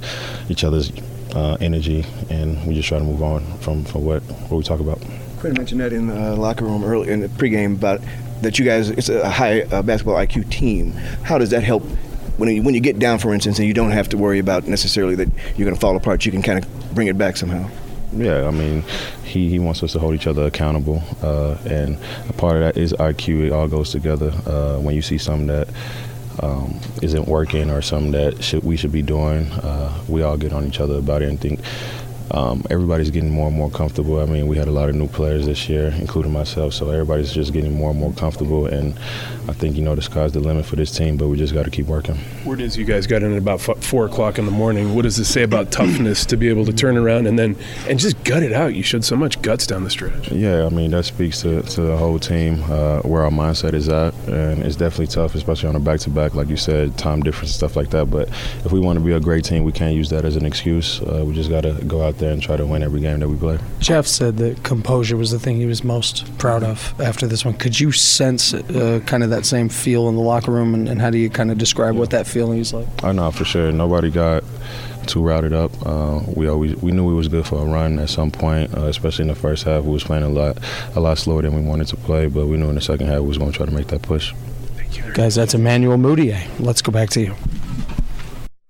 [0.49, 0.93] each other's
[1.35, 4.81] uh, energy, and we just try to move on from, from what, what we talk
[4.81, 5.01] about.
[5.39, 8.01] Quin mentioned that in the locker room early in the pregame about
[8.43, 10.93] that you guys it's a high uh, basketball IQ team.
[11.23, 11.83] How does that help
[12.37, 14.67] when you, when you get down, for instance, and you don't have to worry about
[14.67, 16.25] necessarily that you're going to fall apart?
[16.27, 17.69] You can kind of bring it back somehow.
[18.13, 18.83] Yeah, I mean,
[19.25, 22.77] he, he wants us to hold each other accountable, uh, and a part of that
[22.77, 23.47] is IQ.
[23.47, 24.33] It all goes together.
[24.47, 25.69] Uh, when you see something that
[26.41, 30.53] um, isn't working or something that should, we should be doing, uh, we all get
[30.53, 31.61] on each other about it and think
[32.31, 34.21] um, everybody's getting more and more comfortable.
[34.21, 37.33] I mean, we had a lot of new players this year, including myself, so everybody's
[37.33, 38.67] just getting more and more comfortable.
[38.67, 38.99] And
[39.49, 41.65] I think, you know, the sky's the limit for this team, but we just got
[41.65, 42.19] to keep working.
[42.45, 44.95] Word is you guys got in at about four o'clock in the morning.
[44.95, 47.57] What does this say about toughness to be able to turn around and then
[47.89, 48.75] and just gut it out?
[48.75, 50.31] You showed so much guts down the stretch.
[50.33, 53.89] Yeah, I mean, that speaks to, to the whole team, uh, where our mindset is
[53.89, 54.15] at.
[54.29, 57.53] And it's definitely tough, especially on a back to back, like you said, time difference,
[57.53, 58.11] stuff like that.
[58.11, 58.29] But
[58.65, 61.01] if we want to be a great team, we can't use that as an excuse.
[61.01, 63.29] Uh, we just got to go out there and try to win every game that
[63.29, 63.59] we play.
[63.79, 67.55] Jeff said that composure was the thing he was most proud of after this one.
[67.55, 71.01] Could you sense uh, kind of that same feel in the locker room, and, and
[71.01, 72.87] how do you kind of describe what that feeling is like?
[73.05, 73.73] I know for sure.
[73.73, 74.45] Nobody got
[75.07, 75.71] too routed up.
[75.87, 78.87] Uh, we always we knew we was good for a run at some point, uh,
[78.87, 79.85] especially in the first half.
[79.85, 80.59] We was playing a lot
[80.95, 83.21] a lot slower than we wanted to play, but we knew in the second half
[83.21, 84.35] we was going to try to make that push.
[84.77, 85.13] Thank you.
[85.13, 86.47] Guys, that's Emmanuel Mudiay.
[86.59, 87.35] Let's go back to you.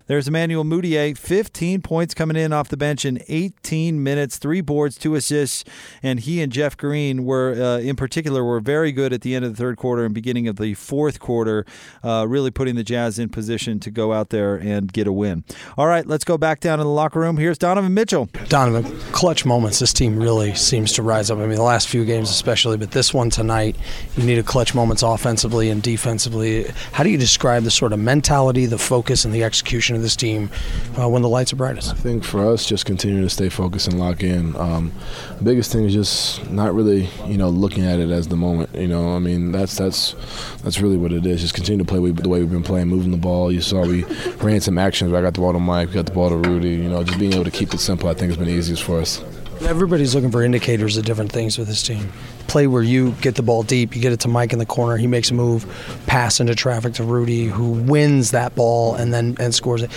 [0.07, 4.97] There's Emmanuel Mudiay, 15 points coming in off the bench in 18 minutes, three boards,
[4.97, 5.65] two assists,
[6.01, 9.45] and he and Jeff Green were, uh, in particular, were very good at the end
[9.45, 11.67] of the third quarter and beginning of the fourth quarter,
[12.05, 15.43] uh, really putting the Jazz in position to go out there and get a win.
[15.77, 17.37] All right, let's go back down in the locker room.
[17.37, 18.29] Here's Donovan Mitchell.
[18.49, 19.81] Donovan, clutch moments.
[19.81, 21.39] This team really seems to rise up.
[21.39, 23.75] I mean, the last few games especially, but this one tonight,
[24.17, 26.67] you need needed clutch moments offensively and defensively.
[26.93, 29.96] How do you describe the sort of mentality, the focus, and the execution?
[29.97, 30.51] Of this team
[30.99, 31.93] uh, when the lights are brightest?
[31.93, 34.57] I think for us, just continuing to stay focused and lock in.
[34.57, 34.93] Um,
[35.39, 38.75] the biggest thing is just not really, you know, looking at it as the moment.
[38.75, 40.15] You know, I mean, that's that's
[40.63, 41.41] that's really what it is.
[41.41, 43.51] Just continue to play the way we've been playing, moving the ball.
[43.53, 44.05] You saw we
[44.37, 45.13] ran some actions.
[45.13, 46.71] I got the ball to Mike, got the ball to Rudy.
[46.71, 48.83] You know, just being able to keep it simple, I think, has been the easiest
[48.83, 49.23] for us.
[49.63, 52.13] Everybody's looking for indicators of different things with this team.
[52.47, 54.97] Play where you get the ball deep, you get it to Mike in the corner,
[54.97, 55.67] he makes a move,
[56.07, 59.91] pass into traffic to Rudy, who wins that ball and then and scores it.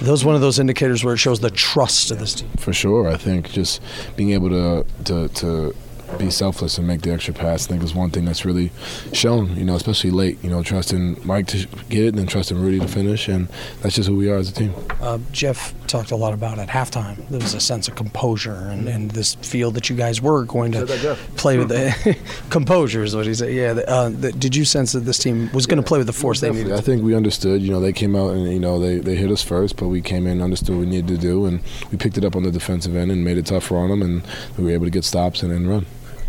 [0.00, 2.50] Those one of those indicators where it shows the trust of this team.
[2.58, 3.80] For sure, I think just
[4.16, 5.74] being able to to, to
[6.18, 7.66] be selfless and make the extra pass.
[7.66, 8.70] I think is one thing that's really
[9.12, 10.42] shown, you know, especially late.
[10.42, 13.48] You know, trusting Mike to get it and then trusting Rudy to finish, and
[13.80, 14.74] that's just who we are as a team.
[15.00, 17.28] Uh, Jeff talked a lot about at halftime.
[17.28, 20.72] There was a sense of composure and, and this feel that you guys were going
[20.72, 22.16] to play with the
[22.50, 23.52] composure is what he said.
[23.52, 23.82] Yeah.
[23.86, 26.40] Uh, the, did you sense that this team was going to play with the force
[26.40, 26.72] they needed?
[26.72, 27.62] I think we understood.
[27.62, 30.00] You know, they came out and you know they, they hit us first, but we
[30.00, 32.50] came in, understood what we needed to do, and we picked it up on the
[32.50, 34.22] defensive end and made it tougher on them, and
[34.58, 35.86] we were able to get stops and then run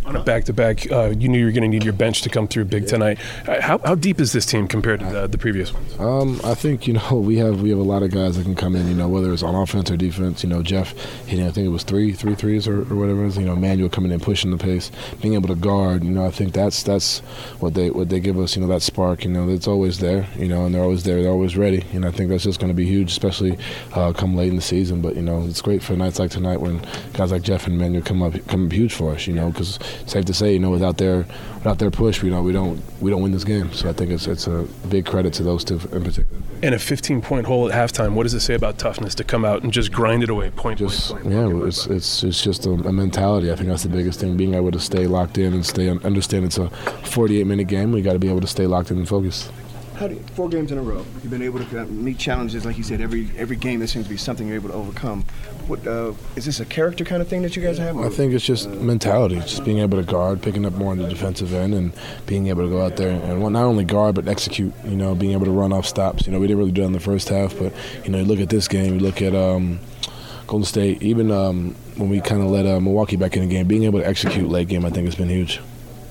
[0.07, 2.47] on a back-to-back, uh, you knew you were going to need your bench to come
[2.47, 2.89] through big yeah.
[2.89, 3.19] tonight.
[3.45, 5.99] Uh, how, how deep is this team compared to the, the previous ones?
[5.99, 8.55] Um, I think you know we have we have a lot of guys that can
[8.55, 8.87] come in.
[8.87, 10.43] You know whether it's on offense or defense.
[10.43, 10.93] You know Jeff
[11.25, 13.37] hitting I think it was three three threes or, or whatever it is.
[13.37, 14.91] You know Manuel coming in pushing the pace,
[15.21, 16.03] being able to guard.
[16.03, 17.19] You know I think that's that's
[17.59, 18.55] what they what they give us.
[18.55, 19.25] You know that spark.
[19.25, 20.27] You know it's always there.
[20.37, 21.21] You know and they're always there.
[21.21, 21.83] They're always ready.
[21.91, 23.57] And I think that's just going to be huge, especially
[23.93, 25.01] uh, come late in the season.
[25.01, 26.81] But you know it's great for nights like tonight when
[27.13, 29.27] guys like Jeff and Manuel come up come up huge for us.
[29.27, 31.25] You know because safe to say you know without their
[31.67, 33.73] without their push, you know, we don't we don't win this game.
[33.73, 36.41] So I think it's it's a big credit to those two in particular.
[36.63, 38.13] And a 15 point hole at halftime.
[38.13, 40.79] What does it say about toughness to come out and just grind it away, point
[40.79, 43.51] just, point, point, Yeah, it's it's it's just a, a, mentality.
[43.51, 44.37] I think that's the biggest thing.
[44.37, 47.91] Being able to stay locked in and stay understand it's a 48 minute game.
[47.91, 49.51] We got to be able to stay locked in and focused.
[49.97, 51.03] How do you, four games in a row?
[51.23, 53.01] You've been able to meet challenges, like you said.
[53.01, 55.23] Every every game there seems to be something you're able to overcome.
[55.65, 57.97] What uh, is this a character kind of thing that you guys have?
[57.97, 61.07] I think it's just mentality, just being able to guard, picking up more on the
[61.07, 61.93] defensive end, and
[62.27, 64.71] being able to go out there and not only guard but execute.
[64.85, 66.27] You know, being able to run off stops.
[66.27, 68.25] You know, we didn't really do it in the first half, but you know, you
[68.25, 69.33] look at this game, you look at.
[69.33, 69.79] Um,
[70.45, 73.67] Golden State, even um, when we kind of let uh, Milwaukee back in the game,
[73.67, 75.59] being able to execute late game, I think has been huge.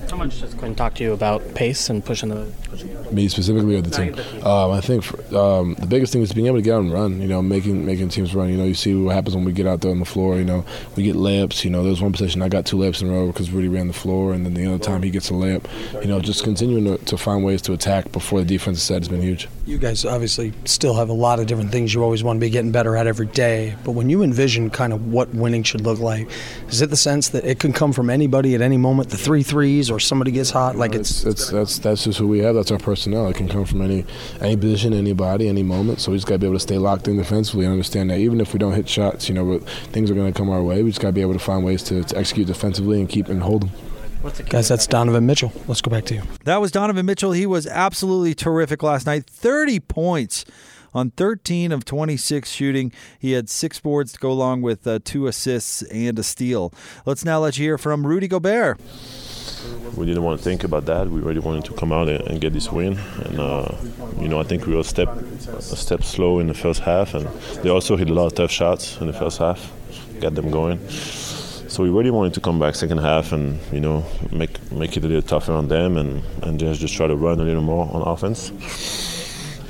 [0.09, 2.51] How much does Quin talk to you about pace and pushing the?
[2.69, 4.15] Pushing Me specifically or the team?
[4.45, 6.93] Um, I think for, um, the biggest thing is being able to get out and
[6.93, 7.21] run.
[7.21, 8.49] You know, making making teams run.
[8.49, 10.37] You know, you see what happens when we get out there on the floor.
[10.37, 10.65] You know,
[10.95, 11.65] we get layups.
[11.65, 13.87] You know, there's one position I got two layups in a row because Rudy ran
[13.87, 15.65] the floor, and then the other time he gets a layup.
[16.01, 19.01] You know, just continuing to, to find ways to attack before the defense is set
[19.01, 19.49] has been huge.
[19.65, 22.49] You guys obviously still have a lot of different things you always want to be
[22.49, 23.75] getting better at every day.
[23.83, 26.29] But when you envision kind of what winning should look like,
[26.69, 29.43] is it the sense that it can come from anybody at any moment, the three
[29.43, 30.75] threes, or or somebody gets hot.
[30.75, 32.53] Like it's, it's, that's that's just who we have.
[32.53, 33.27] That's our personnel.
[33.27, 34.05] It can come from any
[34.39, 35.99] any position, anybody, any moment.
[35.99, 38.19] So we just got to be able to stay locked in defensively and understand that
[38.19, 39.57] even if we don't hit shots, you know,
[39.91, 40.83] things are going to come our way.
[40.83, 43.27] We just got to be able to find ways to, to execute defensively and keep
[43.27, 43.71] and hold them.
[44.49, 45.51] Guys, that's Donovan Mitchell.
[45.67, 46.21] Let's go back to you.
[46.43, 47.31] That was Donovan Mitchell.
[47.31, 49.25] He was absolutely terrific last night.
[49.25, 50.45] 30 points
[50.93, 52.91] on 13 of 26 shooting.
[53.19, 56.73] He had six boards to go along with uh, two assists and a steal.
[57.05, 58.79] Let's now let you hear from Rudy Gobert.
[59.95, 61.09] We didn't want to think about that.
[61.09, 62.97] We really wanted to come out and, and get this win.
[63.25, 63.75] And uh,
[64.19, 67.13] you know, I think we were a step a step slow in the first half,
[67.13, 67.27] and
[67.63, 69.71] they also hit a lot of tough shots in the first half,
[70.19, 70.79] got them going.
[70.89, 75.03] So we really wanted to come back second half and you know make make it
[75.03, 77.89] a little tougher on them and, and just just try to run a little more
[77.93, 78.51] on offense.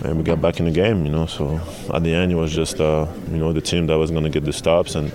[0.03, 1.25] And we got back in the game, you know.
[1.25, 1.59] So
[1.91, 4.30] at the end, it was just uh, you know the team that was going to
[4.30, 5.11] get the stops and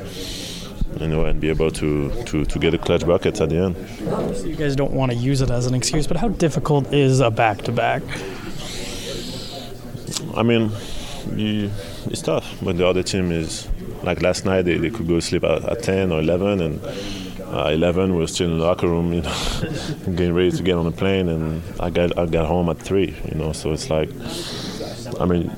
[1.01, 4.37] you know and be able to, to to get a clutch bucket at the end.
[4.37, 7.21] So you guys don't want to use it as an excuse, but how difficult is
[7.21, 8.03] a back to back?
[10.35, 10.71] I mean,
[11.35, 11.71] you,
[12.07, 13.69] it's tough, but the other team is
[14.03, 16.85] like last night they, they could go sleep at, at 10 or 11 and
[17.55, 19.35] uh, 11 we were still in the locker room you know
[20.17, 23.15] getting ready to get on the plane and I got I got home at 3
[23.31, 24.11] you know so it's like
[25.21, 25.53] I mean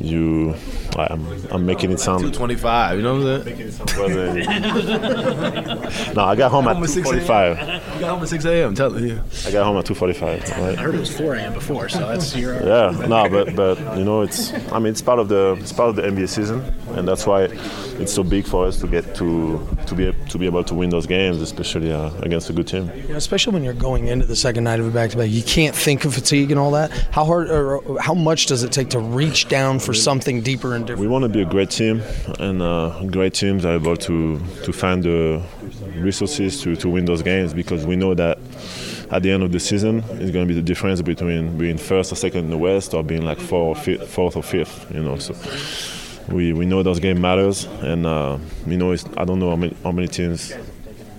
[0.00, 0.54] you
[0.96, 6.50] I'm, I'm making it sound 225 you know what I'm saying uh, no I got
[6.50, 8.74] home at 245 you got home at 6 a.m.
[8.74, 9.20] Tell you.
[9.46, 10.22] I got home at 2:45.
[10.22, 10.78] Right?
[10.78, 11.52] I heard it was 4 a.m.
[11.52, 12.56] before, so that's your.
[12.56, 15.72] Uh, yeah, no, but but you know it's I mean it's part of the it's
[15.72, 16.62] part of the NBA season,
[16.96, 17.42] and that's why
[18.00, 19.58] it's so big for us to get to
[19.90, 22.88] to be to be able to win those games, especially uh, against a good team.
[23.10, 26.14] Especially when you're going into the second night of a back-to-back, you can't think of
[26.14, 26.90] fatigue and all that.
[27.12, 30.86] How hard or how much does it take to reach down for something deeper and
[30.86, 31.00] different?
[31.00, 32.02] We want to be a great team,
[32.38, 35.42] and uh, great teams are able to to find the
[35.96, 38.38] resources to, to win those games because we know that
[39.10, 42.12] at the end of the season it's going to be the difference between being first
[42.12, 44.90] or second in the West or being like fourth or fifth, fourth or fifth.
[44.94, 45.34] You know, so
[46.30, 49.76] we, we know those game matters, and uh, you know I don't know how many,
[49.82, 50.52] how many teams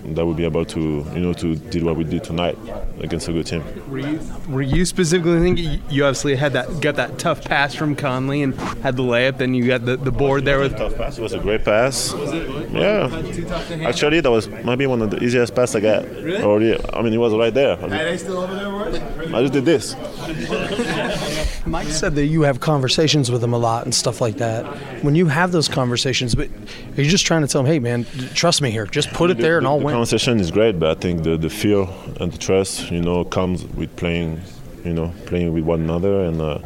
[0.04, 0.80] that would be able to
[1.14, 2.58] you know to do what we did tonight
[3.00, 3.62] against a good team.
[3.90, 7.94] Were you, were you specifically thinking you obviously had that got that tough pass from
[7.94, 11.18] Conley and had the layup, then you got the, the board there with tough pass.
[11.18, 12.12] It was a great pass.
[12.12, 12.70] Was it?
[12.70, 16.04] Yeah, actually that was maybe one of the easiest pass I got.
[16.08, 16.42] Really?
[16.42, 17.78] Already, I mean it was right there.
[17.80, 19.94] Are they still over there, I just did this.
[21.66, 24.64] Mike said that you have conversations with him a lot and stuff like that.
[25.04, 26.48] When you have those conversations, but
[26.96, 28.04] are you just trying to tell him, "Hey, man,
[28.34, 28.86] trust me here.
[28.86, 31.36] Just put it there, and I'll the win." conversation is great, but I think the,
[31.36, 31.86] the fear
[32.20, 34.40] and the trust, you know, comes with playing,
[34.84, 36.58] you know, playing with one another and uh,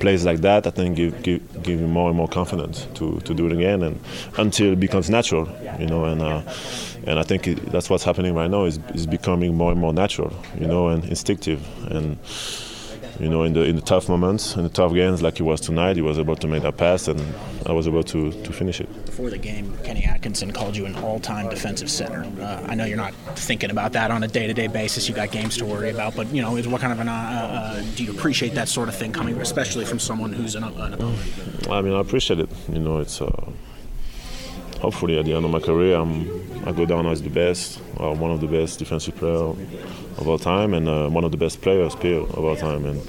[0.00, 0.66] plays like that.
[0.66, 3.82] I think give, give give you more and more confidence to, to do it again,
[3.82, 3.98] and
[4.36, 6.42] until it becomes natural, you know, and uh,
[7.06, 8.64] and I think it, that's what's happening right now.
[8.64, 12.18] is is becoming more and more natural, you know, and instinctive and
[13.20, 15.60] you know, in the in the tough moments, in the tough games like he was
[15.60, 17.20] tonight, he was able to make that pass, and
[17.66, 19.06] I was able to, to finish it.
[19.06, 22.24] Before the game, Kenny Atkinson called you an all-time defensive center.
[22.40, 25.08] Uh, I know you're not thinking about that on a day-to-day basis.
[25.08, 27.82] You got games to worry about, but you know, what kind of an uh, uh,
[27.94, 31.70] do you appreciate that sort of thing coming, especially from someone who's an, an opponent?
[31.70, 32.50] I mean, I appreciate it.
[32.70, 33.20] You know, it's.
[33.20, 33.50] Uh,
[34.80, 36.28] hopefully, at the end of my career, I'm,
[36.66, 39.56] I go down as the best, uh, one of the best defensive players
[40.18, 42.86] of all time and uh, one of the best players period of all time.
[42.86, 43.00] And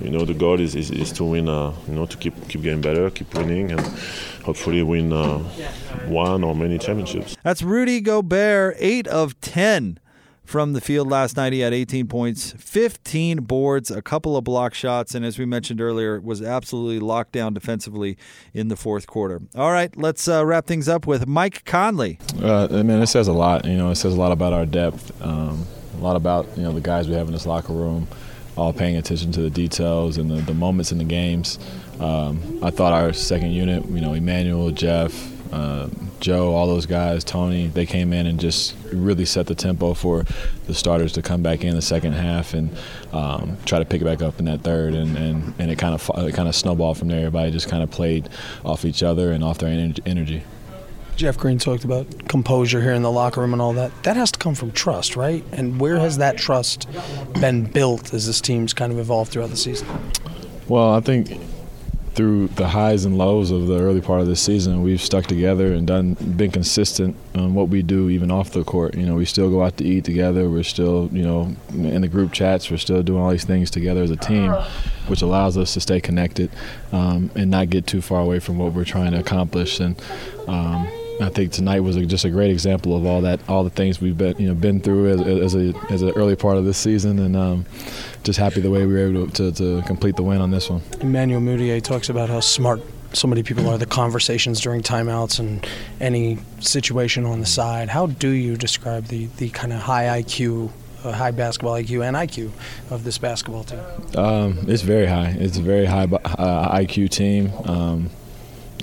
[0.00, 2.62] you know the goal is, is, is to win uh, you know to keep keep
[2.62, 3.80] getting better keep winning and
[4.44, 5.38] hopefully win uh,
[6.06, 7.36] one or many championships.
[7.42, 9.98] That's rudy gobert 8 of 10
[10.46, 11.52] from the field last night.
[11.52, 15.80] He had 18 points, 15 boards, a couple of block shots, and as we mentioned
[15.80, 18.16] earlier, was absolutely locked down defensively
[18.54, 19.42] in the fourth quarter.
[19.54, 22.18] All right, let's uh, wrap things up with Mike Conley.
[22.40, 23.64] Uh, I mean, it says a lot.
[23.64, 25.20] You know, it says a lot about our depth.
[25.20, 28.06] Um, a lot about you know the guys we have in this locker room,
[28.56, 31.58] all paying attention to the details and the, the moments in the games.
[32.00, 35.12] Um, I thought our second unit, you know, Emmanuel, Jeff,
[35.52, 35.88] uh,
[36.20, 40.24] Joe, all those guys, Tony, they came in and just really set the tempo for
[40.66, 42.76] the starters to come back in the second half and
[43.12, 45.94] um, try to pick it back up in that third, and, and, and it kind
[45.94, 47.18] of it kind of snowballed from there.
[47.18, 48.28] Everybody just kind of played
[48.64, 49.68] off each other and off their
[50.06, 50.42] energy.
[51.16, 53.90] Jeff Green talked about composure here in the locker room and all that.
[54.02, 55.42] That has to come from trust, right?
[55.52, 56.86] And where has that trust
[57.40, 59.88] been built as this team's kind of evolved throughout the season?
[60.68, 61.40] Well, I think
[62.16, 65.74] through the highs and lows of the early part of the season, we've stuck together
[65.74, 68.94] and done been consistent on what we do even off the court.
[68.96, 70.48] You know, we still go out to eat together.
[70.48, 72.70] We're still, you know, in the group chats.
[72.70, 74.50] We're still doing all these things together as a team,
[75.08, 76.50] which allows us to stay connected
[76.90, 79.78] um, and not get too far away from what we're trying to accomplish.
[79.78, 80.00] And
[80.48, 80.88] um,
[81.20, 84.00] I think tonight was a, just a great example of all that, all the things
[84.00, 86.78] we've been, you know, been through as, as a as an early part of this
[86.78, 87.66] season, and um,
[88.26, 90.68] just happy the way we were able to, to, to complete the win on this
[90.68, 90.82] one.
[91.00, 95.66] Emmanuel Mudiay talks about how smart so many people are, the conversations during timeouts and
[96.00, 97.88] any situation on the side.
[97.88, 100.70] How do you describe the the kind of high IQ?
[101.04, 102.50] Uh, high basketball IQ and IQ
[102.90, 103.78] of this basketball team.
[104.16, 105.36] Um, it's very high.
[105.38, 107.52] It's a very high uh, IQ team.
[107.64, 108.10] Um,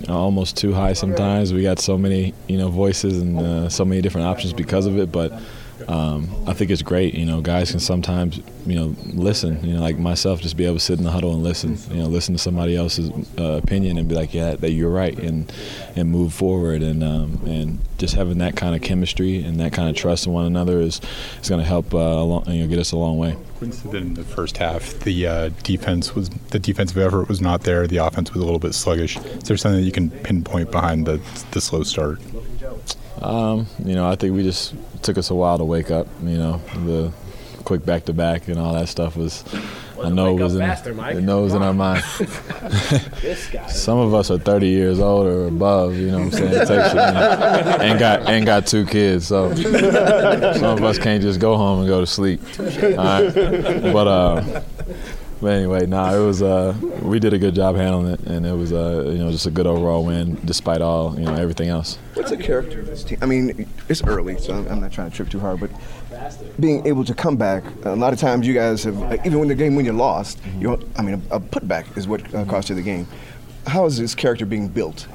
[0.07, 1.51] almost too high sometimes.
[1.51, 4.97] We got so many, you know, voices and uh, so many different options because of
[4.97, 5.11] it.
[5.11, 5.33] But
[5.87, 7.13] um, I think it's great.
[7.13, 9.63] You know, guys can sometimes, you know, listen.
[9.63, 11.77] You know, like myself, just be able to sit in the huddle and listen.
[11.89, 15.17] You know, listen to somebody else's uh, opinion and be like, yeah, that you're right,
[15.17, 15.51] and
[15.95, 16.81] and move forward.
[16.81, 20.33] And um, and just having that kind of chemistry and that kind of trust in
[20.33, 20.99] one another is
[21.41, 23.35] is going to help uh, along, you know, get us a long way.
[23.61, 27.87] In the first half, the uh, defense was the defensive effort was not there.
[27.87, 29.17] The offense was a little bit sluggish.
[29.17, 31.21] Is there something that you can pinpoint behind the
[31.51, 32.19] the slow start?
[33.23, 36.07] Um, you know, I think we just took us a while to wake up.
[36.21, 37.11] You know, the
[37.63, 39.43] quick back to back and all that stuff was.
[40.03, 42.03] I know it was in, faster, I know it was in our mind.
[43.69, 45.95] Some of us are 30 years old or above.
[45.95, 46.51] You know what I'm saying?
[46.51, 51.21] It takes you know, and got and got two kids, so some of us can't
[51.21, 52.41] just go home and go to sleep.
[52.59, 54.61] All right, but uh,
[55.43, 58.45] but anyway, no, nah, it was uh, we did a good job handling it, and
[58.45, 61.67] it was uh, you know just a good overall win despite all you know everything
[61.67, 61.97] else.
[62.13, 63.17] What's the character of this team?
[63.21, 65.69] I mean, it's early, so I'm not trying to trip too hard, but
[66.61, 69.55] being able to come back, a lot of times you guys have even when the
[69.55, 70.61] game when you lost, mm-hmm.
[70.61, 73.05] you I mean a, a, putback is what uh, cost you the game.
[73.67, 75.07] How is this character being built?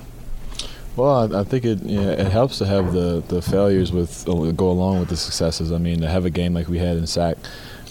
[0.94, 5.00] Well, I, I think it it helps to have the the failures with go along
[5.00, 5.72] with the successes.
[5.72, 7.38] I mean, to have a game like we had in SAC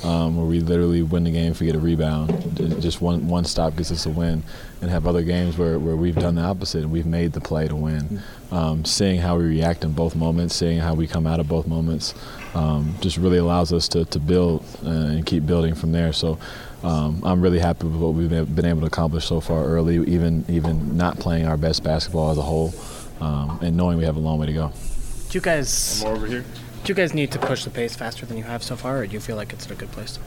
[0.04, 2.58] um, where we literally win the game if we get a rebound.
[2.82, 4.43] Just one one stop gets us a win,
[4.82, 7.68] and have other games where, where we've done the opposite and we've made the play
[7.68, 8.22] to win.
[8.52, 11.68] Um, seeing how we react in both moments, seeing how we come out of both
[11.68, 12.14] moments,
[12.54, 16.14] um, just really allows us to, to build uh, and keep building from there.
[16.14, 16.38] So.
[16.84, 20.45] Um, I'm really happy with what we've been able to accomplish so far early, even
[20.48, 22.72] even not playing our best basketball as a whole,
[23.20, 24.72] um, and knowing we have a long way to go.
[25.32, 26.04] You guys?
[26.04, 26.45] More over here.
[26.88, 29.08] Do you guys need to push the pace faster than you have so far, or
[29.08, 30.20] do you feel like it's in a good place?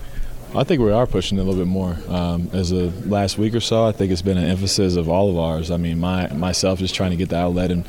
[0.54, 1.96] I think we are pushing a little bit more.
[2.06, 5.30] Um, as a last week or so, I think it's been an emphasis of all
[5.30, 5.70] of ours.
[5.70, 7.86] I mean, my myself just trying to get the outlet and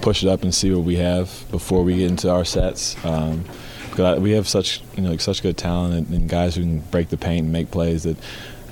[0.00, 2.96] push it up and see what we have before we get into our sets.
[3.04, 3.44] Um,
[3.98, 7.18] we have such you know such good talent and, and guys who can break the
[7.18, 8.16] paint and make plays that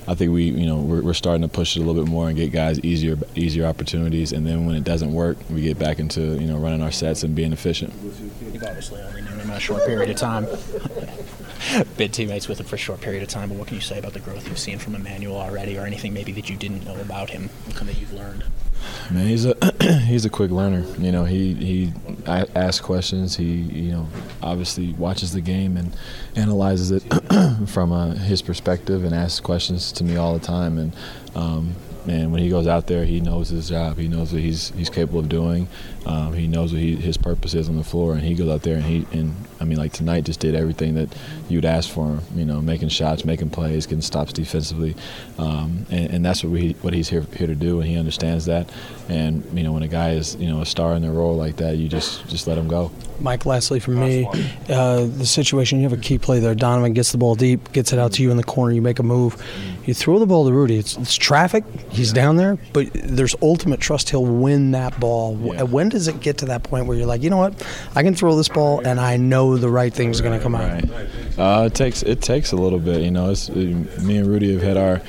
[0.09, 2.27] I think we, you know, we're, we're, starting to push it a little bit more
[2.29, 4.33] and get guys easier, easier opportunities.
[4.33, 7.23] And then when it doesn't work, we get back into, you know, running our sets
[7.23, 7.93] and being efficient.
[8.53, 10.47] You've obviously only him a short period of time.
[11.97, 13.99] Been teammates with him for a short period of time, but what can you say
[13.99, 17.01] about the growth you've seen from Emmanuel already, or anything maybe that you didn't know
[17.01, 18.45] about him that you've learned?
[19.11, 19.55] Man, he's a
[20.07, 20.85] he's a quick learner.
[20.99, 21.93] You know, he he
[22.27, 23.37] asks questions.
[23.37, 24.09] He you know
[24.43, 25.95] obviously watches the game and
[26.37, 27.03] analyzes it
[27.69, 30.79] from uh, his perspective and asks questions to me all the time.
[30.79, 30.97] And
[31.35, 31.75] um,
[32.09, 33.99] and when he goes out there, he knows his job.
[33.99, 35.69] He knows what he's he's capable of doing.
[36.07, 38.63] Um, he knows what he, his purpose is on the floor, and he goes out
[38.63, 41.15] there and he and I mean like tonight just did everything that
[41.49, 42.21] you'd ask for him.
[42.35, 44.97] You know, making shots, making plays, getting stops defensively,
[45.39, 48.47] um, and, and, that's what we what he's here here to do, and he understands
[48.47, 48.69] that.
[49.09, 51.57] And you know, when a guy is you know a star in their role like
[51.57, 52.91] that, you just just let him go.
[53.21, 54.27] Mike, lastly from me,
[54.69, 56.55] uh, the situation you have a key play there.
[56.55, 58.75] Donovan gets the ball deep, gets it out to you in the corner.
[58.75, 59.41] You make a move,
[59.87, 60.77] you throw the ball to Rudy.
[60.77, 61.65] It's, it's traffic.
[61.91, 65.39] He's down there, but there's ultimate trust he'll win that ball.
[65.41, 65.63] Yeah.
[65.63, 68.15] When does it get to that point where you're like, you know what, I can
[68.15, 70.83] throw this ball and I know the right thing's going to come out?
[70.91, 71.39] Right.
[71.39, 73.03] Uh, it takes it takes a little bit.
[73.03, 75.03] You know, it's, me and Rudy have had our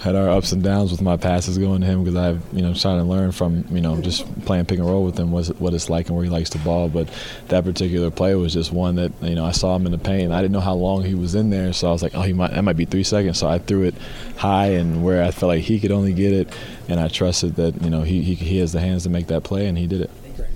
[0.00, 2.72] had our ups and downs with my passes going to him because I've you know
[2.72, 5.74] trying to learn from you know just playing pick and roll with him what what
[5.74, 6.88] it's like and where he likes to ball.
[6.88, 7.08] But
[7.48, 10.32] that particular play was just one that you know I saw him in the paint.
[10.32, 12.32] I didn't know how long he was in there, so I was like, oh, he
[12.32, 13.38] might that might be three seconds.
[13.38, 13.94] So I threw it
[14.36, 16.48] high and where I felt like he could only get it,
[16.88, 19.44] and I trusted that you know he he, he has the hands to make that
[19.44, 20.10] play, and he did it.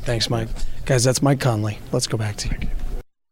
[0.04, 0.48] Thanks, Mike.
[0.84, 1.78] Guys, that's Mike Conley.
[1.90, 2.58] Let's go back to you.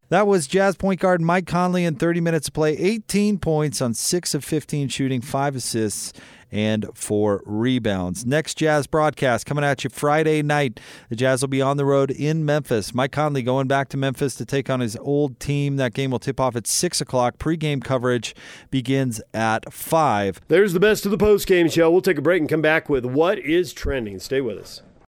[0.08, 3.94] That was Jazz point guard Mike Conley in 30 minutes of play, 18 points on
[3.94, 6.12] 6 of 15 shooting, 5 assists,
[6.50, 8.26] and 4 rebounds.
[8.26, 10.80] Next Jazz broadcast coming at you Friday night.
[11.08, 12.94] The Jazz will be on the road in Memphis.
[12.94, 15.76] Mike Conley going back to Memphis to take on his old team.
[15.76, 17.38] That game will tip off at 6 o'clock.
[17.38, 18.34] Pre-game coverage
[18.70, 20.42] begins at 5.
[20.48, 21.90] There's the best of the post-game show.
[21.90, 24.18] We'll take a break and come back with what is trending.
[24.18, 24.82] Stay with us.